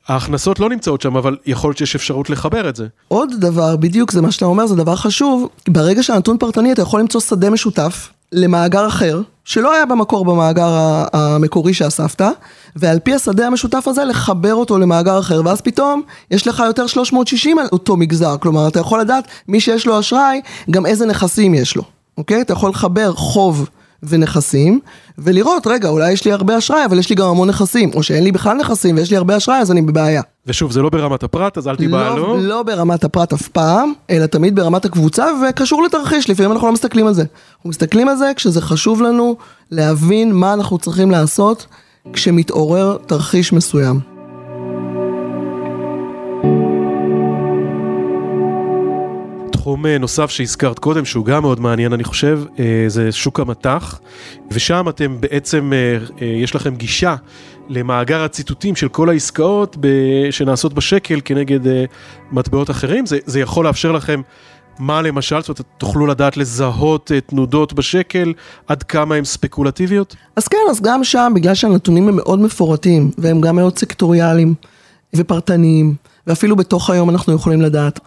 ההכנסות 0.07 0.59
לא 0.59 0.69
נמצאות 0.69 1.01
שם, 1.01 1.17
אבל 1.17 1.37
יכול 1.45 1.69
להיות 1.69 1.77
שיש 1.77 1.95
אפשרות 1.95 2.29
לחבר 2.29 2.69
את 2.69 2.75
זה. 2.75 2.87
עוד 3.07 3.29
דבר, 3.39 3.75
בדיוק 3.75 4.11
זה 4.11 4.21
מה 4.21 4.31
שאתה 4.31 4.45
אומר, 4.45 4.67
זה 4.67 4.75
דבר 4.75 4.95
חשוב, 4.95 5.49
ברגע 5.69 6.03
שהנתון 6.03 6.37
פרטני 6.37 6.71
אתה 6.71 6.81
יכול 6.81 6.99
למצוא 6.99 7.21
שדה 7.21 7.49
משותף 7.49 8.09
למאגר 8.31 8.87
אחר, 8.87 9.21
שלא 9.45 9.73
היה 9.73 9.85
במקור 9.85 10.25
במאגר 10.25 10.69
המקורי 11.13 11.73
שאספת, 11.73 12.21
ועל 12.75 12.99
פי 12.99 13.13
השדה 13.13 13.47
המשותף 13.47 13.87
הזה 13.87 14.05
לחבר 14.05 14.53
אותו 14.53 14.77
למאגר 14.77 15.19
אחר, 15.19 15.41
ואז 15.45 15.61
פתאום 15.61 16.01
יש 16.31 16.47
לך 16.47 16.63
יותר 16.65 16.87
360 16.87 17.59
על 17.59 17.67
אותו 17.71 17.97
מגזר, 17.97 18.37
כלומר 18.37 18.67
אתה 18.67 18.79
יכול 18.79 18.99
לדעת 18.99 19.27
מי 19.47 19.59
שיש 19.59 19.87
לו 19.87 19.99
אשראי, 19.99 20.41
גם 20.71 20.85
איזה 20.85 21.05
נכסים 21.05 21.53
יש 21.53 21.75
לו, 21.75 21.83
אוקיי? 22.17 22.41
אתה 22.41 22.53
יכול 22.53 22.69
לחבר 22.69 23.13
חוב. 23.13 23.69
ונכסים, 24.09 24.79
ולראות, 25.17 25.67
רגע, 25.67 25.89
אולי 25.89 26.11
יש 26.11 26.25
לי 26.25 26.31
הרבה 26.31 26.57
אשראי, 26.57 26.85
אבל 26.85 26.99
יש 26.99 27.09
לי 27.09 27.15
גם 27.15 27.27
המון 27.27 27.49
נכסים, 27.49 27.91
או 27.95 28.03
שאין 28.03 28.23
לי 28.23 28.31
בכלל 28.31 28.57
נכסים 28.57 28.97
ויש 28.97 29.11
לי 29.11 29.17
הרבה 29.17 29.37
אשראי, 29.37 29.57
אז 29.57 29.71
אני 29.71 29.81
בבעיה. 29.81 30.21
ושוב, 30.47 30.71
זה 30.71 30.81
לא 30.81 30.89
ברמת 30.89 31.23
הפרט, 31.23 31.57
אז 31.57 31.67
אל 31.67 31.75
תיבהלו. 31.75 32.37
לא, 32.37 32.41
לא 32.41 32.63
ברמת 32.63 33.03
הפרט 33.03 33.33
אף 33.33 33.47
פעם, 33.47 33.93
אלא 34.09 34.25
תמיד 34.25 34.55
ברמת 34.55 34.85
הקבוצה, 34.85 35.25
וקשור 35.49 35.83
לתרחיש, 35.83 36.29
לפעמים 36.29 36.51
אנחנו 36.51 36.67
לא 36.67 36.73
מסתכלים 36.73 37.07
על 37.07 37.13
זה. 37.13 37.23
אנחנו 37.55 37.69
מסתכלים 37.69 38.09
על 38.09 38.15
זה 38.15 38.31
כשזה 38.35 38.61
חשוב 38.61 39.01
לנו 39.01 39.35
להבין 39.71 40.33
מה 40.33 40.53
אנחנו 40.53 40.77
צריכים 40.77 41.11
לעשות 41.11 41.65
כשמתעורר 42.13 42.97
תרחיש 43.05 43.53
מסוים. 43.53 44.12
תחום 49.63 49.85
אה, 49.85 49.97
נוסף 49.97 50.29
שהזכרת 50.29 50.79
קודם, 50.79 51.05
שהוא 51.05 51.25
גם 51.25 51.41
מאוד 51.41 51.59
מעניין, 51.59 51.93
אני 51.93 52.03
חושב, 52.03 52.41
אה, 52.59 52.85
זה 52.87 53.11
שוק 53.11 53.39
המטח, 53.39 53.99
ושם 54.51 54.85
אתם 54.89 55.21
בעצם, 55.21 55.73
אה, 55.73 56.25
יש 56.25 56.55
לכם 56.55 56.75
גישה 56.75 57.15
למאגר 57.69 58.23
הציטוטים 58.23 58.75
של 58.75 58.87
כל 58.87 59.09
העסקאות 59.09 59.77
שנעשות 60.31 60.73
בשקל 60.73 61.19
כנגד 61.25 61.59
מטבעות 62.31 62.69
אחרים. 62.69 63.05
זה, 63.05 63.17
זה 63.25 63.39
יכול 63.39 63.65
לאפשר 63.65 63.91
לכם 63.91 64.21
מה 64.79 65.01
למשל, 65.01 65.41
זאת 65.41 65.49
אומרת, 65.49 65.61
תוכלו 65.77 66.07
לדעת 66.07 66.37
לזהות 66.37 67.11
תנודות 67.25 67.73
בשקל, 67.73 68.33
עד 68.67 68.83
כמה 68.83 69.15
הן 69.15 69.23
ספקולטיביות? 69.23 70.15
אז 70.35 70.47
כן, 70.47 70.57
אז 70.71 70.81
גם 70.81 71.03
שם, 71.03 71.31
בגלל 71.35 71.55
שהנתונים 71.55 72.07
הם 72.07 72.15
מאוד 72.15 72.39
מפורטים, 72.39 73.11
והם 73.17 73.41
גם 73.41 73.55
מאוד 73.55 73.77
סקטוריאליים 73.77 74.53
ופרטניים, 75.15 75.95
ואפילו 76.27 76.55
בתוך 76.55 76.89
היום 76.89 77.09
אנחנו 77.09 77.33
יכולים 77.33 77.61
לדעת. 77.61 77.99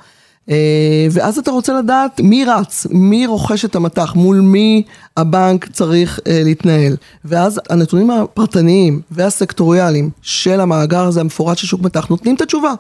אה, 0.51 1.07
ואז 1.11 1.39
אתה 1.39 1.51
רוצה 1.51 1.79
לדעת 1.79 2.21
מי 2.21 2.45
רץ, 2.45 2.87
מי 2.91 3.27
רוכש 3.27 3.65
את 3.65 3.77
המטח, 3.77 4.15
מול 4.15 4.41
מי 4.41 4.83
הבנק 5.17 5.73
צריך 5.73 6.21
אה, 6.27 6.41
להתנהל. 6.45 6.97
ואז 7.25 7.61
הנתונים 7.71 8.11
הפרטניים 8.11 9.01
והסקטוריאליים 9.11 10.11
של 10.23 10.61
המאגר 10.61 11.05
הזה 11.05 11.21
המפורט 11.21 11.59
של 11.59 11.67
שוק 11.67 11.81
מטח 11.81 12.09
נותנים 12.09 12.35
את 12.35 12.41
התשובה. 12.41 12.75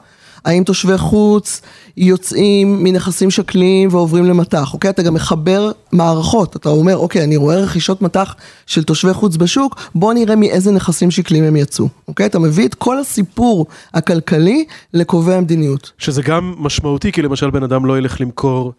האם 0.46 0.64
תושבי 0.64 0.98
חוץ 0.98 1.60
יוצאים 1.96 2.84
מנכסים 2.84 3.30
שקליים 3.30 3.88
ועוברים 3.92 4.24
למטח, 4.24 4.74
אוקיי? 4.74 4.90
אתה 4.90 5.02
גם 5.02 5.14
מחבר 5.14 5.70
מערכות, 5.92 6.56
אתה 6.56 6.68
אומר, 6.68 6.96
אוקיי, 6.96 7.24
אני 7.24 7.36
רואה 7.36 7.56
רכישות 7.56 8.02
מטח 8.02 8.34
של 8.66 8.84
תושבי 8.84 9.12
חוץ 9.12 9.36
בשוק, 9.36 9.76
בוא 9.94 10.12
נראה 10.12 10.36
מאיזה 10.36 10.72
נכסים 10.72 11.10
שקליים 11.10 11.44
הם 11.44 11.56
יצאו, 11.56 11.88
אוקיי? 12.08 12.26
אתה 12.26 12.38
מביא 12.38 12.66
את 12.66 12.74
כל 12.74 12.98
הסיפור 12.98 13.66
הכלכלי 13.94 14.64
לקובעי 14.94 15.34
המדיניות. 15.34 15.92
שזה 15.98 16.22
גם 16.22 16.54
משמעותי, 16.58 17.12
כי 17.12 17.22
למשל 17.22 17.50
בן 17.50 17.62
אדם 17.62 17.86
לא 17.86 17.98
ילך 17.98 18.20
למכור 18.20 18.72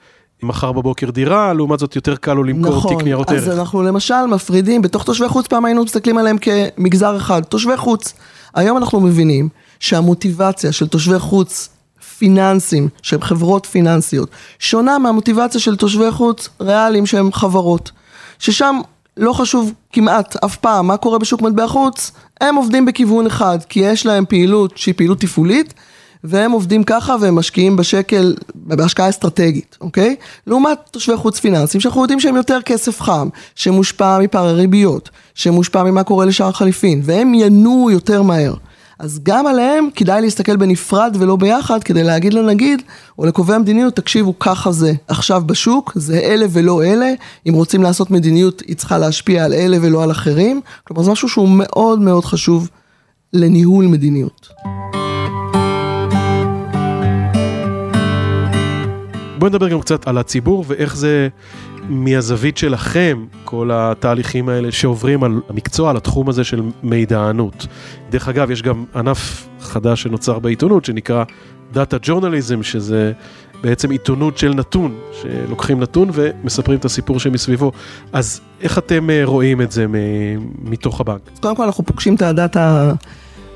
מחר 0.44 0.72
בבוקר 0.72 1.10
דירה, 1.10 1.54
לעומת 1.54 1.80
זאת 1.80 1.96
יותר 1.96 2.16
קל 2.16 2.34
לו 2.34 2.44
למכור 2.44 2.78
נכון, 2.78 2.96
תיק 2.96 3.04
ניירות 3.04 3.30
ערך. 3.30 3.42
נכון, 3.42 3.52
אז 3.52 3.60
אנחנו 3.60 3.84
למשל 3.84 4.26
מפרידים, 4.26 4.82
בתוך 4.82 5.04
תושבי 5.04 5.28
חוץ 5.28 5.48
פעם 5.48 5.66
היינו 5.66 5.84
מסתכלים 5.84 6.18
עליהם 6.18 6.38
כמגזר 6.38 7.18
אחד, 7.18 7.42
תושבי 7.44 7.78
חוץ. 7.78 8.14
היום 8.56 8.78
אנחנו 8.78 9.02
מבינים 9.02 9.50
שהמוטיבציה 9.80 10.72
של 10.72 10.88
תושבי 10.88 11.20
חוץ 11.20 11.70
פיננסים, 12.18 12.90
שהם 13.02 13.22
חברות 13.22 13.66
פיננסיות, 13.66 14.30
שונה 14.60 14.98
מהמוטיבציה 14.98 15.62
של 15.62 15.76
תושבי 15.76 16.12
חוץ 16.12 16.50
ריאליים 16.62 17.06
שהם 17.06 17.34
חברות. 17.34 17.92
ששם 18.40 18.80
לא 19.18 19.34
חשוב 19.34 19.74
כמעט 19.94 20.44
אף 20.46 20.56
פעם 20.56 20.88
מה 20.88 20.98
קורה 20.98 21.20
בשוק 21.20 21.42
מטבע 21.42 21.68
חוץ, 21.68 22.12
הם 22.42 22.56
עובדים 22.56 22.86
בכיוון 22.86 23.26
אחד, 23.28 23.60
כי 23.70 23.80
יש 23.80 24.06
להם 24.06 24.26
פעילות 24.26 24.78
שהיא 24.78 24.94
פעילות 24.98 25.20
תפעולית, 25.20 25.74
והם 26.24 26.52
עובדים 26.52 26.84
ככה 26.84 27.16
והם 27.22 27.36
משקיעים 27.36 27.76
בשקל 27.76 28.36
בהשקעה 28.56 29.10
אסטרטגית, 29.10 29.78
אוקיי? 29.82 30.16
לעומת 30.48 30.80
תושבי 30.92 31.18
חוץ 31.18 31.40
פיננסיים 31.40 31.82
שאנחנו 31.82 32.02
יודעים 32.02 32.20
שהם 32.20 32.36
יותר 32.36 32.62
כסף 32.62 33.02
חם, 33.02 33.30
שמושפע 33.56 34.20
מפערי 34.20 34.54
ריביות, 34.54 35.10
שמושפע 35.36 35.84
ממה 35.84 36.04
קורה 36.04 36.26
לשער 36.26 36.52
חליפין, 36.52 37.02
והם 37.04 37.34
ינועו 37.34 37.92
יותר 37.92 38.22
מהר. 38.22 38.54
אז 39.00 39.20
גם 39.24 39.48
עליהם 39.48 39.90
כדאי 39.96 40.22
להסתכל 40.22 40.56
בנפרד 40.56 41.16
ולא 41.20 41.36
ביחד 41.36 41.84
כדי 41.84 42.04
להגיד 42.04 42.34
לנגיד 42.34 42.82
או 43.20 43.26
לקובעי 43.26 43.56
המדיניות, 43.56 43.96
תקשיבו 43.96 44.40
ככה 44.40 44.72
זה 44.72 44.94
עכשיו 45.08 45.44
בשוק, 45.46 45.92
זה 45.96 46.20
אלה 46.20 46.46
ולא 46.50 46.84
אלה, 46.84 47.14
אם 47.50 47.54
רוצים 47.54 47.84
לעשות 47.84 48.12
מדיניות 48.12 48.62
היא 48.68 48.76
צריכה 48.76 48.98
להשפיע 48.98 49.46
על 49.46 49.54
אלה 49.54 49.78
ולא 49.82 50.04
על 50.04 50.12
אחרים, 50.12 50.62
כלומר 50.88 51.04
זה 51.04 51.12
משהו 51.12 51.30
שהוא 51.30 51.50
מאוד 51.50 52.00
מאוד 52.00 52.26
חשוב 52.26 52.70
לניהול 53.34 53.86
מדיניות. 53.86 54.48
בואי 59.40 59.50
נדבר 59.50 59.68
גם 59.70 59.82
קצת 59.82 60.08
על 60.08 60.18
הציבור 60.18 60.66
ואיך 60.68 60.96
זה 60.96 61.28
מהזווית 61.90 62.58
שלכם, 62.58 63.26
כל 63.46 63.70
התהליכים 63.74 64.50
האלה 64.50 64.72
שעוברים 64.72 65.24
על 65.24 65.42
המקצוע, 65.50 65.90
על 65.90 65.98
התחום 65.98 66.30
הזה 66.30 66.44
של 66.44 66.62
מידענות. 66.84 67.68
דרך 68.10 68.28
אגב, 68.30 68.52
יש 68.52 68.62
גם 68.62 68.86
ענף 68.96 69.48
חדש 69.62 70.02
שנוצר 70.02 70.40
בעיתונות 70.40 70.86
שנקרא 70.86 71.24
Data 71.74 72.08
Journalism, 72.08 72.64
שזה 72.64 73.12
בעצם 73.62 73.92
עיתונות 73.92 74.38
של 74.38 74.54
נתון, 74.54 74.96
שלוקחים 75.22 75.80
נתון 75.80 76.10
ומספרים 76.14 76.80
את 76.80 76.86
הסיפור 76.86 77.20
שמסביבו. 77.20 77.72
אז 78.14 78.42
איך 78.62 78.78
אתם 78.78 79.10
אה, 79.10 79.22
רואים 79.26 79.62
את 79.62 79.72
זה 79.72 79.86
מתוך 80.64 81.02
הבנק? 81.02 81.20
קודם 81.40 81.56
כל 81.56 81.64
אנחנו 81.64 81.86
פוגשים 81.86 82.16
את 82.16 82.22
הדאטה 82.22 82.94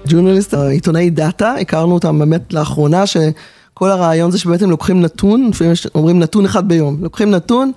ג'ורנליסט, 0.07 0.53
העיתונאי 0.53 1.09
דאטה, 1.09 1.55
הכרנו 1.61 1.93
אותם 1.93 2.19
באמת 2.19 2.53
לאחרונה, 2.53 3.03
שכל 3.07 3.89
הרעיון 3.89 4.31
זה 4.31 4.37
שבעצם 4.37 4.69
לוקחים 4.69 5.01
נתון, 5.01 5.49
לפעמים 5.49 5.73
אומרים 5.95 6.19
נתון 6.19 6.45
אחד 6.45 6.67
ביום, 6.67 6.97
לוקחים 7.01 7.31
נתון 7.31 7.71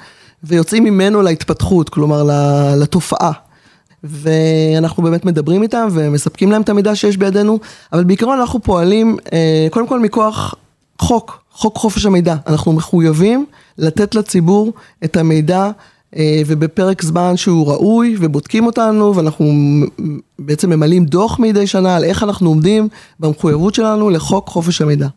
ויוצאים 0.44 0.84
ממנו 0.84 1.22
להתפתחות, 1.22 1.88
כלומר 1.88 2.22
לתופעה. 2.76 3.32
ואנחנו 4.04 5.02
באמת 5.02 5.24
מדברים 5.24 5.62
איתם 5.62 5.88
ומספקים 5.92 6.50
להם 6.50 6.62
את 6.62 6.68
המידע 6.68 6.96
שיש 6.96 7.16
בידינו, 7.16 7.58
אבל 7.92 8.04
בעיקרון 8.04 8.38
אנחנו 8.40 8.62
פועלים 8.62 9.16
אה, 9.32 9.66
קודם 9.70 9.86
כל 9.86 10.00
מכוח 10.00 10.54
חוק, 10.98 11.42
חוק 11.52 11.76
חופש 11.76 12.06
המידע. 12.06 12.36
אנחנו 12.46 12.72
מחויבים 12.72 13.46
לתת 13.78 14.14
לציבור 14.14 14.72
את 15.04 15.16
המידע 15.16 15.70
אה, 16.16 16.42
ובפרק 16.46 17.02
זמן 17.02 17.36
שהוא 17.36 17.66
ראוי 17.68 18.16
ובודקים 18.20 18.66
אותנו 18.66 19.14
ואנחנו 19.16 19.52
בעצם 20.38 20.70
ממלאים 20.70 21.04
דוח 21.04 21.38
מדי 21.38 21.66
שנה 21.66 21.96
על 21.96 22.04
איך 22.04 22.22
אנחנו 22.22 22.48
עומדים 22.48 22.88
במחויבות 23.20 23.74
שלנו 23.74 24.10
לחוק 24.10 24.48
חופש 24.48 24.80
המידע. 24.80 25.08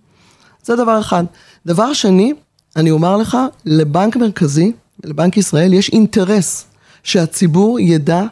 זה 0.64 0.76
דבר 0.76 1.00
אחד. 1.00 1.24
דבר 1.66 1.94
שני, 1.94 2.34
אני 2.76 2.92
אומר 2.92 3.18
לך, 3.18 3.38
לבנק 3.66 4.16
מרכזי 4.16 4.72
לבנק 5.04 5.38
ישראל 5.38 5.74
יש 5.74 5.90
אינטרס 5.90 6.66
שהציבור 7.04 7.80
ידע 7.80 8.24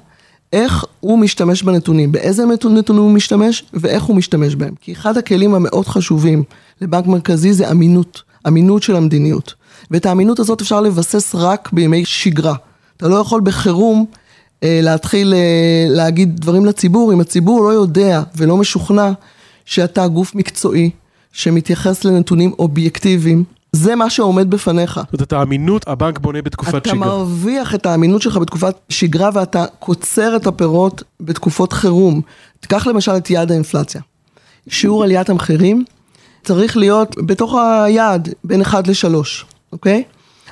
איך 0.53 0.85
הוא 0.99 1.19
משתמש 1.19 1.63
בנתונים, 1.63 2.11
באיזה 2.11 2.45
נתונים 2.45 3.03
הוא 3.03 3.11
משתמש 3.11 3.63
ואיך 3.73 4.03
הוא 4.03 4.15
משתמש 4.15 4.55
בהם. 4.55 4.73
כי 4.81 4.93
אחד 4.93 5.17
הכלים 5.17 5.55
המאוד 5.55 5.87
חשובים 5.87 6.43
לבנק 6.81 7.07
מרכזי 7.07 7.53
זה 7.53 7.71
אמינות, 7.71 8.21
אמינות 8.47 8.83
של 8.83 8.95
המדיניות. 8.95 9.53
ואת 9.91 10.05
האמינות 10.05 10.39
הזאת 10.39 10.61
אפשר 10.61 10.81
לבסס 10.81 11.35
רק 11.35 11.69
בימי 11.73 12.05
שגרה. 12.05 12.55
אתה 12.97 13.07
לא 13.07 13.15
יכול 13.15 13.41
בחירום 13.41 14.05
אה, 14.63 14.79
להתחיל 14.83 15.33
אה, 15.33 15.85
להגיד 15.89 16.39
דברים 16.39 16.65
לציבור, 16.65 17.13
אם 17.13 17.21
הציבור 17.21 17.63
לא 17.63 17.69
יודע 17.69 18.23
ולא 18.37 18.57
משוכנע 18.57 19.11
שאתה 19.65 20.07
גוף 20.07 20.35
מקצועי, 20.35 20.89
שמתייחס 21.31 22.05
לנתונים 22.05 22.53
אובייקטיביים, 22.59 23.43
זה 23.75 23.95
מה 23.95 24.09
שעומד 24.09 24.49
בפניך. 24.49 24.99
זאת 25.11 25.13
אומרת, 25.13 25.33
האמינות 25.33 25.87
הבנק 25.87 26.19
בונה 26.19 26.41
בתקופת 26.41 26.75
אתה 26.75 26.89
שגרה. 26.89 27.05
מרוויח 27.05 27.75
את 27.75 27.85
האמינות 27.85 28.21
שלך 28.21 28.37
בתקופת 28.37 28.75
שגרה 28.89 29.29
ואתה 29.33 29.65
קוצר 29.79 30.35
את 30.35 30.47
הפירות 30.47 31.03
בתקופות 31.19 31.73
חירום. 31.73 32.21
תיקח 32.59 32.87
למשל 32.87 33.11
את 33.11 33.29
יעד 33.29 33.51
האינפלציה. 33.51 34.01
שיעור 34.67 35.03
עליית 35.03 35.29
המחירים 35.29 35.83
צריך 36.43 36.77
להיות 36.77 37.15
בתוך 37.25 37.55
היעד 37.85 38.29
בין 38.43 38.61
1 38.61 38.87
ל-3, 38.87 39.15
אוקיי? 39.71 40.03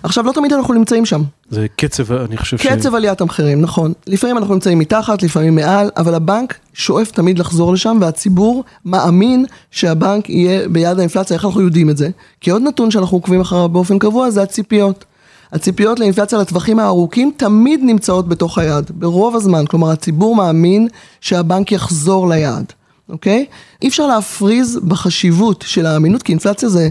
עכשיו, 0.04 0.26
לא 0.26 0.32
תמיד 0.32 0.54
אנחנו 0.54 0.74
נמצאים 0.74 1.06
שם. 1.06 1.22
זה 1.50 1.68
קצב, 1.76 2.12
אני 2.12 2.38
חושב 2.38 2.58
ש... 2.58 2.68
קצב 2.68 2.96
עליית 2.96 3.22
המחירים, 3.22 3.62
נכון. 3.62 3.94
לפעמים 4.08 4.38
אנחנו 4.38 4.54
נמצאים 4.54 4.80
מתחת, 4.80 5.24
לפעמים 5.24 5.56
מעל, 5.56 5.90
אבל 5.98 6.14
הבנק 6.16 6.58
שואף 6.74 7.12
תמיד 7.12 7.40
לחזור 7.40 7.74
לשם, 7.74 7.98
והציבור 8.02 8.64
מאמין 8.86 9.46
שהבנק 9.72 10.30
יהיה 10.30 10.70
ביעד 10.70 11.00
האינפלציה. 11.00 11.36
איך 11.36 11.46
אנחנו 11.46 11.62
יודעים 11.62 11.90
את 11.90 11.98
זה? 11.98 12.10
כי 12.42 12.52
עוד 12.52 12.62
נתון 12.62 12.92
שאנחנו 12.92 13.18
עוקבים 13.18 13.42
אחריו 13.42 13.70
באופן 13.70 14.00
קבוע 14.00 14.30
זה 14.30 14.42
הציפיות. 14.42 15.06
הציפיות 15.52 16.00
לאינפלציה 16.00 16.40
לטווחים 16.40 16.80
הארוכים 16.80 17.32
תמיד 17.38 17.80
נמצאות 17.84 18.28
בתוך 18.28 18.58
היעד, 18.58 18.92
ברוב 18.96 19.36
הזמן. 19.36 19.66
כלומר, 19.66 19.92
הציבור 19.92 20.36
מאמין 20.36 20.88
שהבנק 21.22 21.72
יחזור 21.72 22.30
ליעד, 22.30 22.74
אוקיי? 23.10 23.46
אי 23.82 23.88
אפשר 23.88 24.08
להפריז 24.08 24.80
בחשיבות 24.88 25.64
של 25.68 25.86
האמינות, 25.86 26.24
כי 26.24 26.32
אינפלציה 26.32 26.70
זה, 26.70 26.90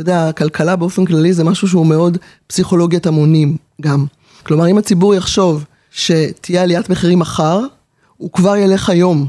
אתה 0.00 0.10
יודע, 0.10 0.28
הכלכלה 0.28 0.76
באופן 0.76 1.04
כללי 1.04 1.32
זה 1.32 1.44
משהו 1.44 1.68
שהוא 1.68 1.86
מאוד 1.86 2.18
פסיכולוגיית 2.46 3.06
המונים 3.06 3.56
גם. 3.80 4.06
כלומר, 4.42 4.70
אם 4.70 4.78
הציבור 4.78 5.14
יחשוב 5.14 5.64
שתהיה 5.90 6.62
עליית 6.62 6.90
מחירים 6.90 7.18
מחר, 7.18 7.60
הוא 8.16 8.32
כבר 8.32 8.56
ילך 8.56 8.88
היום 8.88 9.26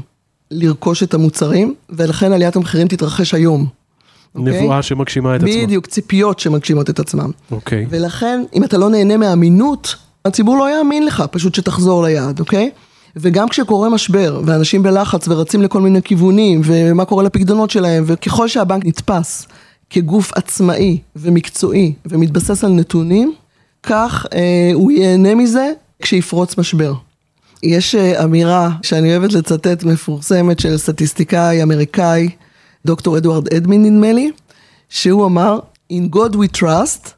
לרכוש 0.50 1.02
את 1.02 1.14
המוצרים, 1.14 1.74
ולכן 1.90 2.32
עליית 2.32 2.56
המחירים 2.56 2.88
תתרחש 2.88 3.34
היום. 3.34 3.66
אוקיי? 4.34 4.62
נבואה 4.62 4.82
שמגשימה 4.82 5.36
את 5.36 5.42
עצמה. 5.42 5.62
בדיוק, 5.62 5.86
ציפיות 5.86 6.38
שמגשימות 6.38 6.90
את 6.90 6.98
עצמם. 6.98 7.30
אוקיי. 7.50 7.86
ולכן, 7.90 8.44
אם 8.54 8.64
אתה 8.64 8.78
לא 8.78 8.90
נהנה 8.90 9.16
מאמינות, 9.16 9.96
הציבור 10.24 10.56
לא 10.56 10.78
יאמין 10.78 11.06
לך, 11.06 11.24
פשוט 11.30 11.54
שתחזור 11.54 12.04
ליעד, 12.04 12.40
אוקיי? 12.40 12.70
וגם 13.16 13.48
כשקורה 13.48 13.88
משבר, 13.88 14.40
ואנשים 14.44 14.82
בלחץ 14.82 15.28
ורצים 15.28 15.62
לכל 15.62 15.80
מיני 15.80 16.02
כיוונים, 16.02 16.60
ומה 16.64 17.04
קורה 17.04 17.22
לפקדונות 17.22 17.70
שלהם, 17.70 18.04
וככל 18.06 18.48
שהבנק 18.48 18.86
נתפס 18.86 19.46
כגוף 19.92 20.32
עצמאי 20.34 20.98
ומקצועי 21.16 21.92
ומתבסס 22.06 22.64
על 22.64 22.72
נתונים, 22.72 23.34
כך 23.82 24.26
אה, 24.34 24.70
הוא 24.74 24.90
ייהנה 24.90 25.34
מזה 25.34 25.72
כשיפרוץ 26.02 26.58
משבר. 26.58 26.94
יש 27.62 27.94
אה, 27.94 28.24
אמירה 28.24 28.70
שאני 28.82 29.10
אוהבת 29.16 29.32
לצטט 29.32 29.84
מפורסמת 29.84 30.60
של 30.60 30.78
סטטיסטיקאי 30.78 31.62
אמריקאי, 31.62 32.28
דוקטור 32.86 33.18
אדוארד 33.18 33.54
אדמין 33.54 33.82
נדמה 33.82 34.12
לי, 34.12 34.30
שהוא 34.88 35.26
אמר, 35.26 35.58
In 35.92 36.14
God 36.16 36.34
we 36.34 36.58
trust, 36.60 37.08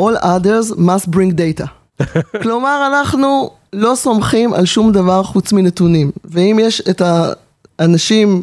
all 0.00 0.16
others 0.22 0.76
must 0.76 1.10
bring 1.10 1.32
data. 1.32 1.66
כלומר, 2.42 2.86
אנחנו 2.86 3.50
לא 3.72 3.94
סומכים 3.94 4.54
על 4.54 4.64
שום 4.64 4.92
דבר 4.92 5.22
חוץ 5.22 5.52
מנתונים. 5.52 6.10
ואם 6.24 6.58
יש 6.62 6.80
את 6.80 7.02
האנשים 7.78 8.42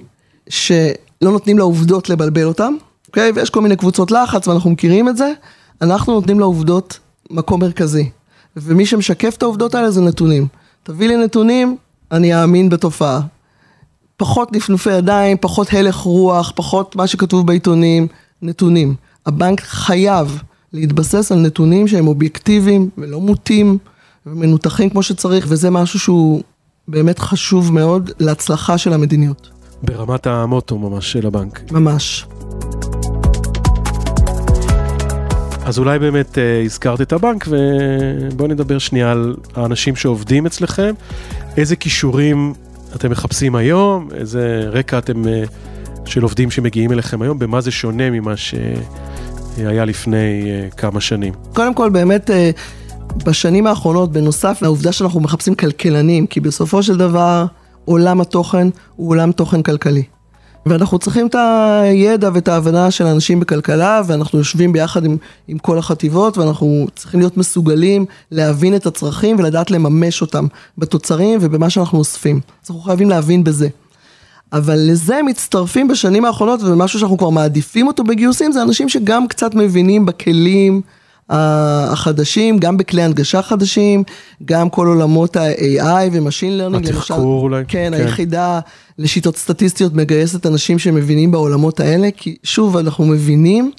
שלא 0.49 0.85
נותנים 1.21 1.57
לעובדות 1.57 2.09
לבלבל 2.09 2.43
אותם, 2.43 2.73
אוקיי? 3.13 3.31
ויש 3.35 3.49
כל 3.49 3.61
מיני 3.61 3.75
קבוצות 3.75 4.11
לחץ 4.11 4.47
ואנחנו 4.47 4.69
מכירים 4.69 5.09
את 5.09 5.17
זה, 5.17 5.31
אנחנו 5.81 6.13
נותנים 6.13 6.39
לעובדות 6.39 6.99
מקום 7.31 7.61
מרכזי. 7.61 8.09
ומי 8.57 8.85
שמשקף 8.85 9.35
את 9.37 9.43
העובדות 9.43 9.75
האלה 9.75 9.91
זה 9.91 10.01
נתונים. 10.01 10.47
תביא 10.83 11.07
לי 11.07 11.17
נתונים, 11.17 11.77
אני 12.11 12.41
אאמין 12.41 12.69
בתופעה. 12.69 13.19
פחות 14.17 14.53
נפנופי 14.53 14.91
ידיים, 14.91 15.37
פחות 15.41 15.73
הלך 15.73 15.95
רוח, 15.95 16.51
פחות 16.55 16.95
מה 16.95 17.07
שכתוב 17.07 17.47
בעיתונים, 17.47 18.07
נתונים. 18.41 18.95
הבנק 19.25 19.61
חייב 19.61 20.41
להתבסס 20.73 21.31
על 21.31 21.39
נתונים 21.39 21.87
שהם 21.87 22.07
אובייקטיביים 22.07 22.89
ולא 22.97 23.19
מוטים 23.21 23.77
ומנותחים 24.25 24.89
כמו 24.89 25.03
שצריך, 25.03 25.45
וזה 25.49 25.69
משהו 25.69 25.99
שהוא 25.99 26.41
באמת 26.87 27.19
חשוב 27.19 27.73
מאוד 27.73 28.11
להצלחה 28.19 28.77
של 28.77 28.93
המדיניות. 28.93 29.49
ברמת 29.83 30.27
המוטו 30.27 30.77
ממש 30.77 31.11
של 31.11 31.27
הבנק. 31.27 31.71
ממש. 31.71 32.25
אז 35.65 35.79
אולי 35.79 35.99
באמת 35.99 36.37
אה, 36.37 36.61
הזכרת 36.65 37.01
את 37.01 37.13
הבנק, 37.13 37.47
ובואו 37.47 38.47
נדבר 38.47 38.77
שנייה 38.77 39.11
על 39.11 39.35
האנשים 39.55 39.95
שעובדים 39.95 40.45
אצלכם. 40.45 40.93
איזה 41.57 41.75
כישורים 41.75 42.53
אתם 42.95 43.11
מחפשים 43.11 43.55
היום? 43.55 44.09
איזה 44.13 44.65
רקע 44.71 44.97
אתם 44.97 45.27
אה, 45.27 45.43
של 46.05 46.23
עובדים 46.23 46.51
שמגיעים 46.51 46.91
אליכם 46.91 47.21
היום? 47.21 47.39
במה 47.39 47.61
זה 47.61 47.71
שונה 47.71 48.09
ממה 48.09 48.33
שהיה 48.37 49.85
לפני 49.85 50.43
אה, 50.45 50.69
כמה 50.77 51.01
שנים? 51.01 51.33
קודם 51.53 51.73
כל, 51.73 51.89
באמת, 51.89 52.29
אה, 52.29 52.51
בשנים 53.25 53.67
האחרונות, 53.67 54.11
בנוסף 54.11 54.59
לעובדה 54.61 54.91
שאנחנו 54.91 55.19
מחפשים 55.19 55.55
כלכלנים, 55.55 56.27
כי 56.27 56.39
בסופו 56.39 56.83
של 56.83 56.97
דבר, 56.97 57.45
עולם 57.85 58.21
התוכן 58.21 58.67
הוא 58.95 59.09
עולם 59.09 59.31
תוכן 59.31 59.61
כלכלי. 59.61 60.03
ואנחנו 60.65 60.99
צריכים 60.99 61.27
את 61.27 61.35
הידע 61.35 62.29
ואת 62.33 62.47
ההבנה 62.47 62.91
של 62.91 63.05
אנשים 63.05 63.39
בכלכלה, 63.39 64.01
ואנחנו 64.07 64.39
יושבים 64.39 64.73
ביחד 64.73 65.05
עם, 65.05 65.17
עם 65.47 65.57
כל 65.57 65.77
החטיבות, 65.77 66.37
ואנחנו 66.37 66.87
צריכים 66.95 67.19
להיות 67.19 67.37
מסוגלים 67.37 68.05
להבין 68.31 68.75
את 68.75 68.85
הצרכים 68.85 69.39
ולדעת 69.39 69.71
לממש 69.71 70.21
אותם 70.21 70.47
בתוצרים 70.77 71.39
ובמה 71.41 71.69
שאנחנו 71.69 71.99
אוספים. 71.99 72.39
אז 72.65 72.69
אנחנו 72.69 72.83
חייבים 72.83 73.09
להבין 73.09 73.43
בזה. 73.43 73.67
אבל 74.53 74.79
לזה 74.79 75.19
מצטרפים 75.25 75.87
בשנים 75.87 76.25
האחרונות, 76.25 76.63
ומשהו 76.63 76.99
שאנחנו 76.99 77.17
כבר 77.17 77.29
מעדיפים 77.29 77.87
אותו 77.87 78.03
בגיוסים, 78.03 78.51
זה 78.51 78.61
אנשים 78.61 78.89
שגם 78.89 79.27
קצת 79.27 79.55
מבינים 79.55 80.05
בכלים 80.05 80.81
החדשים, 81.29 82.57
גם 82.57 82.77
בכלי 82.77 83.03
הנגשה 83.03 83.41
חדשים, 83.41 84.03
גם 84.45 84.69
כל 84.69 84.87
עולמות 84.87 85.35
ה-AI 85.35 86.09
ו-Machine 86.11 86.73
Learning. 86.73 86.89
התחקור 86.89 87.41
אולי. 87.41 87.63
כן, 87.67 87.91
כן, 87.91 87.93
היחידה 87.93 88.59
לשיטות 88.97 89.37
סטטיסטיות 89.37 89.93
מגייסת 89.93 90.45
אנשים 90.45 90.79
שמבינים 90.79 91.31
בעולמות 91.31 91.79
האלה, 91.79 92.09
כי 92.17 92.35
שוב, 92.43 92.77
אנחנו 92.77 93.05
מבינים 93.05 93.71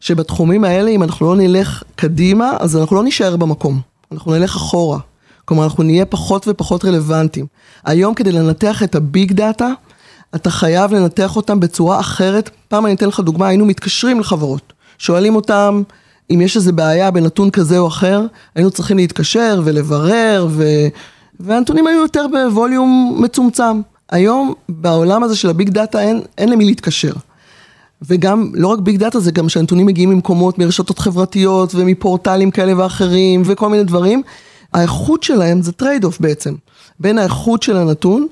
שבתחומים 0.00 0.64
האלה, 0.64 0.90
אם 0.90 1.02
אנחנו 1.02 1.26
לא 1.26 1.36
נלך 1.36 1.82
קדימה, 1.96 2.52
אז 2.60 2.76
אנחנו 2.76 2.96
לא 2.96 3.04
נישאר 3.04 3.36
במקום, 3.36 3.80
אנחנו 4.12 4.32
נלך 4.32 4.56
אחורה. 4.56 4.98
כלומר, 5.44 5.64
אנחנו 5.64 5.82
נהיה 5.82 6.06
פחות 6.06 6.48
ופחות 6.48 6.84
רלוונטיים. 6.84 7.46
היום 7.84 8.14
כדי 8.14 8.32
לנתח 8.32 8.82
את 8.82 8.94
ה 8.94 9.04
big 9.04 9.32
data, 9.32 9.68
אתה 10.34 10.50
חייב 10.50 10.92
לנתח 10.92 11.36
אותם 11.36 11.60
בצורה 11.60 12.00
אחרת. 12.00 12.50
פעם 12.68 12.86
אני 12.86 12.94
אתן 12.94 13.08
לך 13.08 13.20
דוגמה, 13.20 13.48
היינו 13.48 13.64
מתקשרים 13.64 14.20
לחברות, 14.20 14.72
שואלים 14.98 15.36
אותם 15.36 15.82
אם 16.30 16.40
יש 16.40 16.56
איזה 16.56 16.72
בעיה 16.72 17.10
בנתון 17.10 17.50
כזה 17.50 17.78
או 17.78 17.88
אחר, 17.88 18.26
היינו 18.54 18.70
צריכים 18.70 18.96
להתקשר 18.96 19.62
ולברר, 19.64 20.46
ו... 20.50 20.64
והנתונים 21.40 21.86
היו 21.86 22.00
יותר 22.00 22.26
ב 22.32 22.44
volume 22.44 23.16
מצומצם. 23.20 23.80
היום 24.10 24.54
בעולם 24.68 25.22
הזה 25.22 25.36
של 25.36 25.50
ה 25.50 25.55
big 25.55 25.68
data 25.68 26.00
אין, 26.00 26.20
אין 26.38 26.48
למי 26.48 26.64
להתקשר. 26.64 27.12
וגם, 28.02 28.50
לא 28.54 28.68
רק 28.68 28.78
big 28.78 28.96
data, 28.96 29.20
זה 29.20 29.32
גם 29.32 29.48
שהנתונים 29.48 29.86
מגיעים 29.86 30.10
ממקומות, 30.10 30.58
מרשתות 30.58 30.98
חברתיות 30.98 31.74
ומפורטלים 31.74 32.50
כאלה 32.50 32.72
ואחרים 32.76 33.42
וכל 33.44 33.68
מיני 33.68 33.84
דברים. 33.84 34.22
האיכות 34.72 35.22
שלהם 35.22 35.62
זה 35.62 35.72
trade-off 35.72 36.20
בעצם, 36.20 36.54
בין 37.00 37.18
האיכות 37.18 37.62
של 37.62 37.76
הנתון 37.76 38.26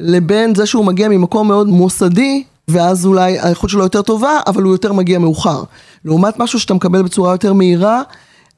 לבין 0.00 0.54
זה 0.54 0.66
שהוא 0.66 0.84
מגיע 0.84 1.08
ממקום 1.08 1.48
מאוד 1.48 1.68
מוסדי, 1.68 2.42
ואז 2.68 3.06
אולי 3.06 3.38
האיכות 3.38 3.70
שלו 3.70 3.82
יותר 3.82 4.02
טובה, 4.02 4.40
אבל 4.46 4.62
הוא 4.62 4.72
יותר 4.72 4.92
מגיע 4.92 5.18
מאוחר. 5.18 5.62
לעומת 6.04 6.38
משהו 6.38 6.60
שאתה 6.60 6.74
מקבל 6.74 7.02
בצורה 7.02 7.34
יותר 7.34 7.52
מהירה, 7.52 8.02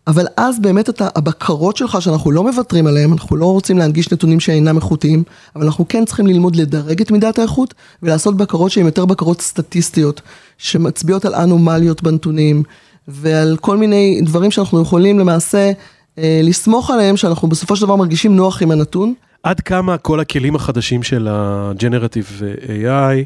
אבל 0.07 0.27
אז 0.37 0.61
באמת 0.61 0.89
אתה, 0.89 1.09
הבקרות 1.17 1.77
שלך 1.77 2.03
שאנחנו 2.03 2.31
לא 2.31 2.43
מוותרים 2.43 2.87
עליהן, 2.87 3.13
אנחנו 3.13 3.37
לא 3.37 3.47
רוצים 3.47 3.79
להנגיש 3.79 4.13
נתונים 4.13 4.41
שאינם 4.41 4.77
איכותיים, 4.77 5.23
אבל 5.57 5.65
אנחנו 5.65 5.89
כן 5.89 6.05
צריכים 6.05 6.27
ללמוד 6.27 6.57
לדרג 6.57 7.01
את 7.01 7.11
מידת 7.11 7.39
האיכות, 7.39 7.75
ולעשות 8.03 8.37
בקרות 8.37 8.71
שהן 8.71 8.87
יותר 8.87 9.05
בקרות 9.05 9.41
סטטיסטיות, 9.41 10.21
שמצביעות 10.59 11.25
על 11.25 11.35
אנומליות 11.35 12.03
בנתונים, 12.03 12.63
ועל 13.09 13.57
כל 13.61 13.77
מיני 13.77 14.21
דברים 14.25 14.51
שאנחנו 14.51 14.83
יכולים 14.83 15.19
למעשה 15.19 15.73
אה, 16.19 16.41
לסמוך 16.43 16.91
עליהם, 16.91 17.17
שאנחנו 17.17 17.49
בסופו 17.49 17.77
של 17.77 17.83
דבר 17.83 17.97
מרגישים 17.97 18.37
נוח 18.37 18.63
עם 18.63 18.71
הנתון. 18.71 19.15
עד 19.43 19.61
כמה 19.61 19.99
כל 19.99 20.21
הכלים 20.21 20.55
החדשים 20.55 21.03
של 21.03 21.29
ה-Generative 21.29 22.43
AI, 22.67 23.25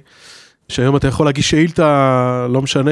שהיום 0.69 0.97
אתה 0.97 1.09
יכול 1.09 1.27
להגיש 1.27 1.51
שאילתה, 1.51 2.47
לא 2.51 2.63
משנה, 2.63 2.91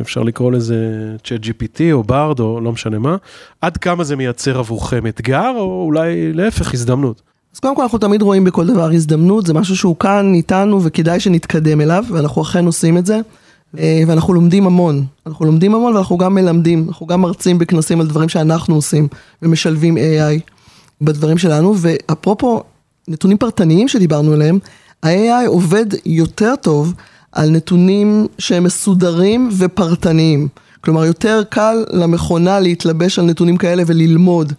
אפשר 0.00 0.22
לקרוא 0.22 0.52
לזה 0.52 0.76
צ'אט 1.24 1.40
GPT 1.44 1.80
או 1.92 2.02
ברד 2.02 2.40
או 2.40 2.60
לא 2.60 2.72
משנה 2.72 2.98
מה, 2.98 3.16
עד 3.60 3.76
כמה 3.76 4.04
זה 4.04 4.16
מייצר 4.16 4.58
עבורכם 4.58 5.06
אתגר 5.06 5.52
או 5.56 5.82
אולי 5.84 6.32
להפך 6.32 6.74
הזדמנות? 6.74 7.22
אז 7.54 7.60
קודם 7.60 7.76
כל 7.76 7.82
אנחנו 7.82 7.98
תמיד 7.98 8.22
רואים 8.22 8.44
בכל 8.44 8.66
דבר 8.66 8.90
הזדמנות, 8.90 9.46
זה 9.46 9.54
משהו 9.54 9.76
שהוא 9.76 9.96
כאן 9.96 10.34
איתנו 10.34 10.82
וכדאי 10.82 11.20
שנתקדם 11.20 11.80
אליו, 11.80 12.04
ואנחנו 12.12 12.42
אכן 12.42 12.66
עושים 12.66 12.98
את 12.98 13.06
זה, 13.06 13.20
אה, 13.78 14.02
ואנחנו 14.06 14.34
לומדים 14.34 14.66
המון, 14.66 15.04
אנחנו 15.26 15.44
לומדים 15.44 15.74
המון 15.74 15.94
ואנחנו 15.94 16.18
גם 16.18 16.34
מלמדים, 16.34 16.84
אנחנו 16.88 17.06
גם 17.06 17.20
מרצים 17.20 17.58
בכנסים 17.58 18.00
על 18.00 18.06
דברים 18.06 18.28
שאנחנו 18.28 18.74
עושים 18.74 19.08
ומשלבים 19.42 19.96
AI 19.96 20.40
בדברים 21.00 21.38
שלנו, 21.38 21.74
ואפרופו 21.78 22.62
נתונים 23.08 23.38
פרטניים 23.38 23.88
שדיברנו 23.88 24.32
עליהם, 24.32 24.58
ה-AI 25.02 25.46
עובד 25.46 25.86
יותר 26.06 26.54
טוב 26.56 26.94
על 27.32 27.50
נתונים 27.50 28.26
שהם 28.38 28.64
מסודרים 28.64 29.48
ופרטניים. 29.58 30.48
כלומר, 30.80 31.04
יותר 31.04 31.42
קל 31.48 31.84
למכונה 31.92 32.60
להתלבש 32.60 33.18
על 33.18 33.24
נתונים 33.24 33.56
כאלה 33.56 33.82
וללמוד 33.86 34.52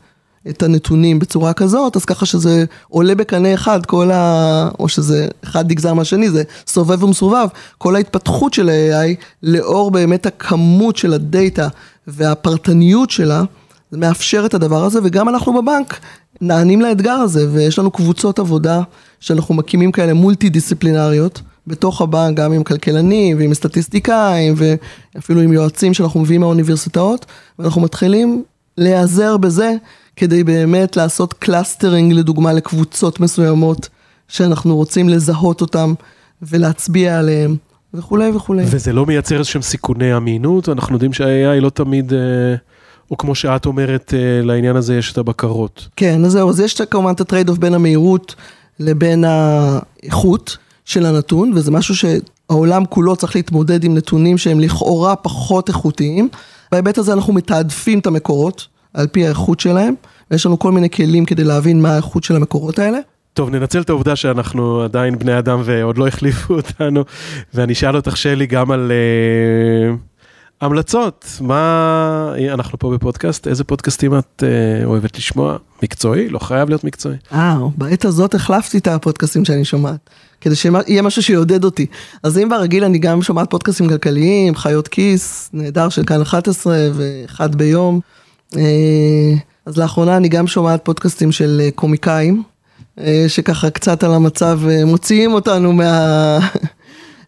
את 0.49 0.63
הנתונים 0.63 1.19
בצורה 1.19 1.53
כזאת, 1.53 1.95
אז 1.95 2.05
ככה 2.05 2.25
שזה 2.25 2.65
עולה 2.89 3.15
בקנה 3.15 3.53
אחד, 3.53 3.85
כל 3.85 4.11
ה... 4.11 4.69
או 4.79 4.89
שזה 4.89 5.27
אחד 5.43 5.71
נגזר 5.71 5.93
מהשני, 5.93 6.29
זה 6.29 6.43
סובב 6.67 7.03
ומסובב, 7.03 7.47
כל 7.77 7.95
ההתפתחות 7.95 8.53
של 8.53 8.69
ה-AI, 8.69 9.15
לאור 9.43 9.91
באמת 9.91 10.25
הכמות 10.25 10.97
של 10.97 11.13
ה 11.13 11.24
data 11.24 11.67
והפרטניות 12.07 13.09
שלה, 13.09 13.43
זה 13.91 13.97
מאפשר 13.97 14.45
את 14.45 14.53
הדבר 14.53 14.83
הזה, 14.83 14.99
וגם 15.03 15.29
אנחנו 15.29 15.61
בבנק 15.61 15.99
נענים 16.41 16.81
לאתגר 16.81 17.11
הזה, 17.11 17.47
ויש 17.51 17.79
לנו 17.79 17.91
קבוצות 17.91 18.39
עבודה 18.39 18.81
שאנחנו 19.19 19.55
מקימים 19.55 19.91
כאלה 19.91 20.13
מולטי 20.13 20.49
דיסציפלינריות. 20.49 21.41
בתוך 21.67 22.01
הבנק, 22.01 22.37
גם 22.37 22.53
עם 22.53 22.63
כלכלנים 22.63 23.37
ועם 23.37 23.53
סטטיסטיקאים 23.53 24.53
ואפילו 24.57 25.41
עם 25.41 25.53
יועצים 25.53 25.93
שאנחנו 25.93 26.19
מביאים 26.19 26.41
מהאוניברסיטאות, 26.41 27.25
ואנחנו 27.59 27.81
מתחילים 27.81 28.43
להיעזר 28.77 29.37
בזה 29.37 29.73
כדי 30.15 30.43
באמת 30.43 30.97
לעשות 30.97 31.33
clustering 31.33 32.13
לדוגמה 32.13 32.53
לקבוצות 32.53 33.19
מסוימות 33.19 33.89
שאנחנו 34.27 34.75
רוצים 34.75 35.09
לזהות 35.09 35.61
אותם 35.61 35.93
ולהצביע 36.41 37.19
עליהם 37.19 37.55
וכולי 37.93 38.31
וכולי. 38.35 38.63
וזה 38.65 38.93
לא 38.93 39.05
מייצר 39.05 39.37
איזשהם 39.37 39.61
סיכוני 39.61 40.17
אמינות, 40.17 40.69
אנחנו 40.69 40.95
יודעים 40.95 41.13
שה-AI 41.13 41.59
לא 41.61 41.69
תמיד, 41.69 42.13
אה, 42.13 42.19
או 43.11 43.17
כמו 43.17 43.35
שאת 43.35 43.65
אומרת, 43.65 44.13
אה, 44.17 44.41
לעניין 44.43 44.75
הזה 44.75 44.97
יש 44.97 45.11
את 45.11 45.17
הבקרות. 45.17 45.87
כן, 45.95 46.25
אז 46.25 46.31
זהו, 46.31 46.49
אז 46.49 46.59
יש 46.59 46.81
כמובן 46.81 47.11
את 47.11 47.21
ה 47.21 47.49
trade-off 47.49 47.57
בין 47.57 47.73
המהירות 47.73 48.35
לבין 48.79 49.23
האיכות. 49.23 50.57
של 50.89 51.05
הנתון, 51.05 51.51
וזה 51.55 51.71
משהו 51.71 51.95
שהעולם 51.95 52.85
כולו 52.85 53.15
צריך 53.15 53.35
להתמודד 53.35 53.83
עם 53.83 53.95
נתונים 53.95 54.37
שהם 54.37 54.59
לכאורה 54.59 55.15
פחות 55.15 55.69
איכותיים. 55.69 56.29
בהיבט 56.71 56.97
הזה 56.97 57.13
אנחנו 57.13 57.33
מתעדפים 57.33 57.99
את 57.99 58.07
המקורות 58.07 58.67
על 58.93 59.07
פי 59.07 59.25
האיכות 59.25 59.59
שלהם, 59.59 59.93
ויש 60.31 60.45
לנו 60.45 60.59
כל 60.59 60.71
מיני 60.71 60.89
כלים 60.89 61.25
כדי 61.25 61.43
להבין 61.43 61.81
מה 61.81 61.93
האיכות 61.93 62.23
של 62.23 62.35
המקורות 62.35 62.79
האלה. 62.79 62.99
טוב, 63.33 63.49
ננצל 63.49 63.81
את 63.81 63.89
העובדה 63.89 64.15
שאנחנו 64.15 64.81
עדיין 64.81 65.19
בני 65.19 65.39
אדם 65.39 65.61
ועוד 65.63 65.97
לא 65.97 66.07
החליפו 66.07 66.53
אותנו, 66.59 67.03
ואני 67.53 67.73
אשאל 67.73 67.95
אותך, 67.95 68.17
שלי, 68.17 68.47
גם 68.47 68.71
על 68.71 68.91
uh, 68.91 69.97
המלצות. 70.61 71.25
מה, 71.41 72.33
אנחנו 72.53 72.79
פה 72.79 72.91
בפודקאסט, 72.93 73.47
איזה 73.47 73.63
פודקאסטים 73.63 74.17
את 74.17 74.43
uh, 74.43 74.85
אוהבת 74.85 75.17
לשמוע? 75.17 75.57
מקצועי? 75.83 76.29
לא 76.29 76.39
חייב 76.39 76.69
להיות 76.69 76.83
מקצועי. 76.83 77.15
אה, 77.33 77.57
בעת 77.77 78.05
הזאת 78.05 78.35
החלפתי 78.35 78.77
את 78.77 78.87
הפודקאסטים 78.87 79.45
שאני 79.45 79.65
שומעת. 79.65 80.09
כדי 80.41 80.55
שיהיה 80.55 81.01
משהו 81.01 81.23
שיעודד 81.23 81.63
אותי. 81.63 81.85
אז 82.23 82.37
אם 82.37 82.49
ברגיל 82.49 82.83
אני 82.83 82.97
גם 82.97 83.21
שומעת 83.21 83.49
פודקאסטים 83.49 83.89
כלכליים, 83.89 84.55
חיות 84.55 84.87
כיס, 84.87 85.49
נהדר 85.53 85.89
של 85.89 86.03
כאן 86.03 86.21
11 86.21 86.77
ואחד 86.93 87.55
ביום. 87.55 87.99
אה, 88.57 89.33
אז 89.65 89.77
לאחרונה 89.77 90.17
אני 90.17 90.27
גם 90.27 90.47
שומעת 90.47 90.85
פודקאסטים 90.85 91.31
של 91.31 91.61
אה, 91.63 91.71
קומיקאים, 91.75 92.43
אה, 92.99 93.25
שככה 93.27 93.69
קצת 93.69 94.03
על 94.03 94.13
המצב 94.13 94.59
מוציאים 94.85 95.33
אותנו 95.33 95.73
מה... 95.73 96.39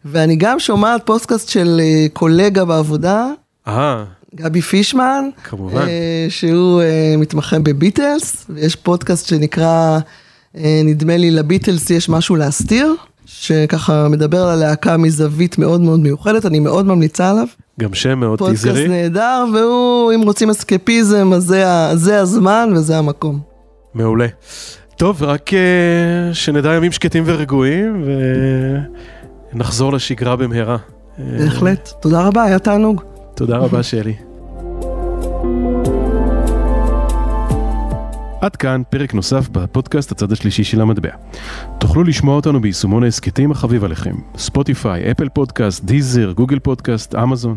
ואני 0.06 0.36
גם 0.36 0.60
שומעת 0.60 1.06
פודקאסט 1.06 1.50
של 1.50 1.82
קולגה 2.14 2.66
בעבודה. 2.66 3.28
אה. 3.68 4.04
גבי 4.36 4.62
פישמן. 4.62 5.30
כמובן. 5.44 5.86
שהוא 6.30 6.82
מתמחה 7.18 7.60
בביטלס, 7.60 8.46
ויש 8.50 8.76
פודקאסט 8.76 9.28
שנקרא... 9.28 10.00
אה, 10.58 10.82
נדמה 10.86 11.18
לי 11.18 11.32
לביטלס 11.32 11.90
יש 11.90 12.10
משהו 12.10 12.36
להסתיר, 12.36 12.96
שככה 13.26 14.08
מדבר 14.10 14.44
על 14.44 14.50
הלהקה 14.50 14.98
מזווית 14.98 15.58
מאוד 15.58 15.82
מאוד 15.82 16.00
מיוחדת, 16.00 16.46
אני 16.46 16.60
מאוד 16.60 16.86
ממליצה 16.86 17.30
עליו. 17.30 17.48
גם 17.80 17.94
שם 17.94 18.20
מאוד 18.20 18.40
טיזרי. 18.40 18.72
פודקאסט 18.72 18.90
נהדר, 18.90 19.46
והוא, 19.54 20.14
אם 20.16 20.22
רוצים 20.22 20.50
אסקפיזם, 20.50 21.34
אז 21.34 21.44
זה, 21.44 21.66
זה 21.94 22.20
הזמן 22.20 22.74
וזה 22.76 22.98
המקום. 22.98 23.40
מעולה. 23.94 24.28
טוב, 24.98 25.24
רק 25.24 25.50
אה, 25.50 25.54
שנדע 26.34 26.74
ימים 26.74 26.92
שקטים 26.92 27.24
ורגועים, 27.28 28.06
ונחזור 29.54 29.94
לשגרה 29.94 30.36
במהרה. 30.36 30.78
בהחלט. 31.18 31.90
תודה 32.02 32.28
רבה, 32.28 32.44
היה 32.44 32.60
תענוג. 32.60 33.02
תודה 33.36 33.58
רבה, 33.58 33.84
שלי. 33.84 34.16
עד 38.42 38.56
כאן 38.56 38.82
פרק 38.90 39.14
נוסף 39.14 39.50
בפודקאסט 39.50 40.12
הצד 40.12 40.32
השלישי 40.32 40.64
של 40.64 40.82
המטבע. 40.82 41.10
תוכלו 41.78 42.04
לשמוע 42.04 42.36
אותנו 42.36 42.62
ביישומון 42.62 43.04
ההסכתים 43.04 43.52
החביב 43.52 43.84
עליכם, 43.84 44.16
ספוטיפיי, 44.38 45.12
אפל 45.12 45.30
פודקאסט, 45.30 45.84
דיזר, 45.84 46.32
גוגל 46.32 46.60
פודקאסט, 46.60 47.16
אמזון. 47.16 47.56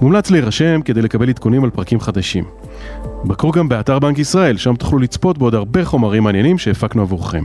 מומלץ 0.00 0.30
להירשם 0.30 0.80
כדי 0.84 1.02
לקבל 1.02 1.28
עדכונים 1.28 1.64
על 1.64 1.70
פרקים 1.70 2.00
חדשים. 2.00 2.44
בקרו 3.24 3.50
גם 3.50 3.68
באתר 3.68 3.98
בנק 3.98 4.18
ישראל, 4.18 4.56
שם 4.56 4.76
תוכלו 4.76 4.98
לצפות 4.98 5.38
בעוד 5.38 5.54
הרבה 5.54 5.84
חומרים 5.84 6.22
מעניינים 6.22 6.58
שהפקנו 6.58 7.02
עבורכם. 7.02 7.44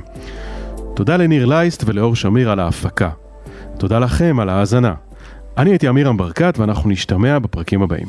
תודה 0.95 1.17
לניר 1.17 1.45
לייסט 1.45 1.83
ולאור 1.87 2.15
שמיר 2.15 2.51
על 2.51 2.59
ההפקה. 2.59 3.09
תודה 3.77 3.99
לכם 3.99 4.39
על 4.39 4.49
ההאזנה. 4.49 4.93
אני 5.57 5.69
הייתי 5.69 5.89
אמירם 5.89 6.17
ברקת 6.17 6.55
ואנחנו 6.59 6.89
נשתמע 6.89 7.39
בפרקים 7.39 7.81
הבאים. 7.81 8.07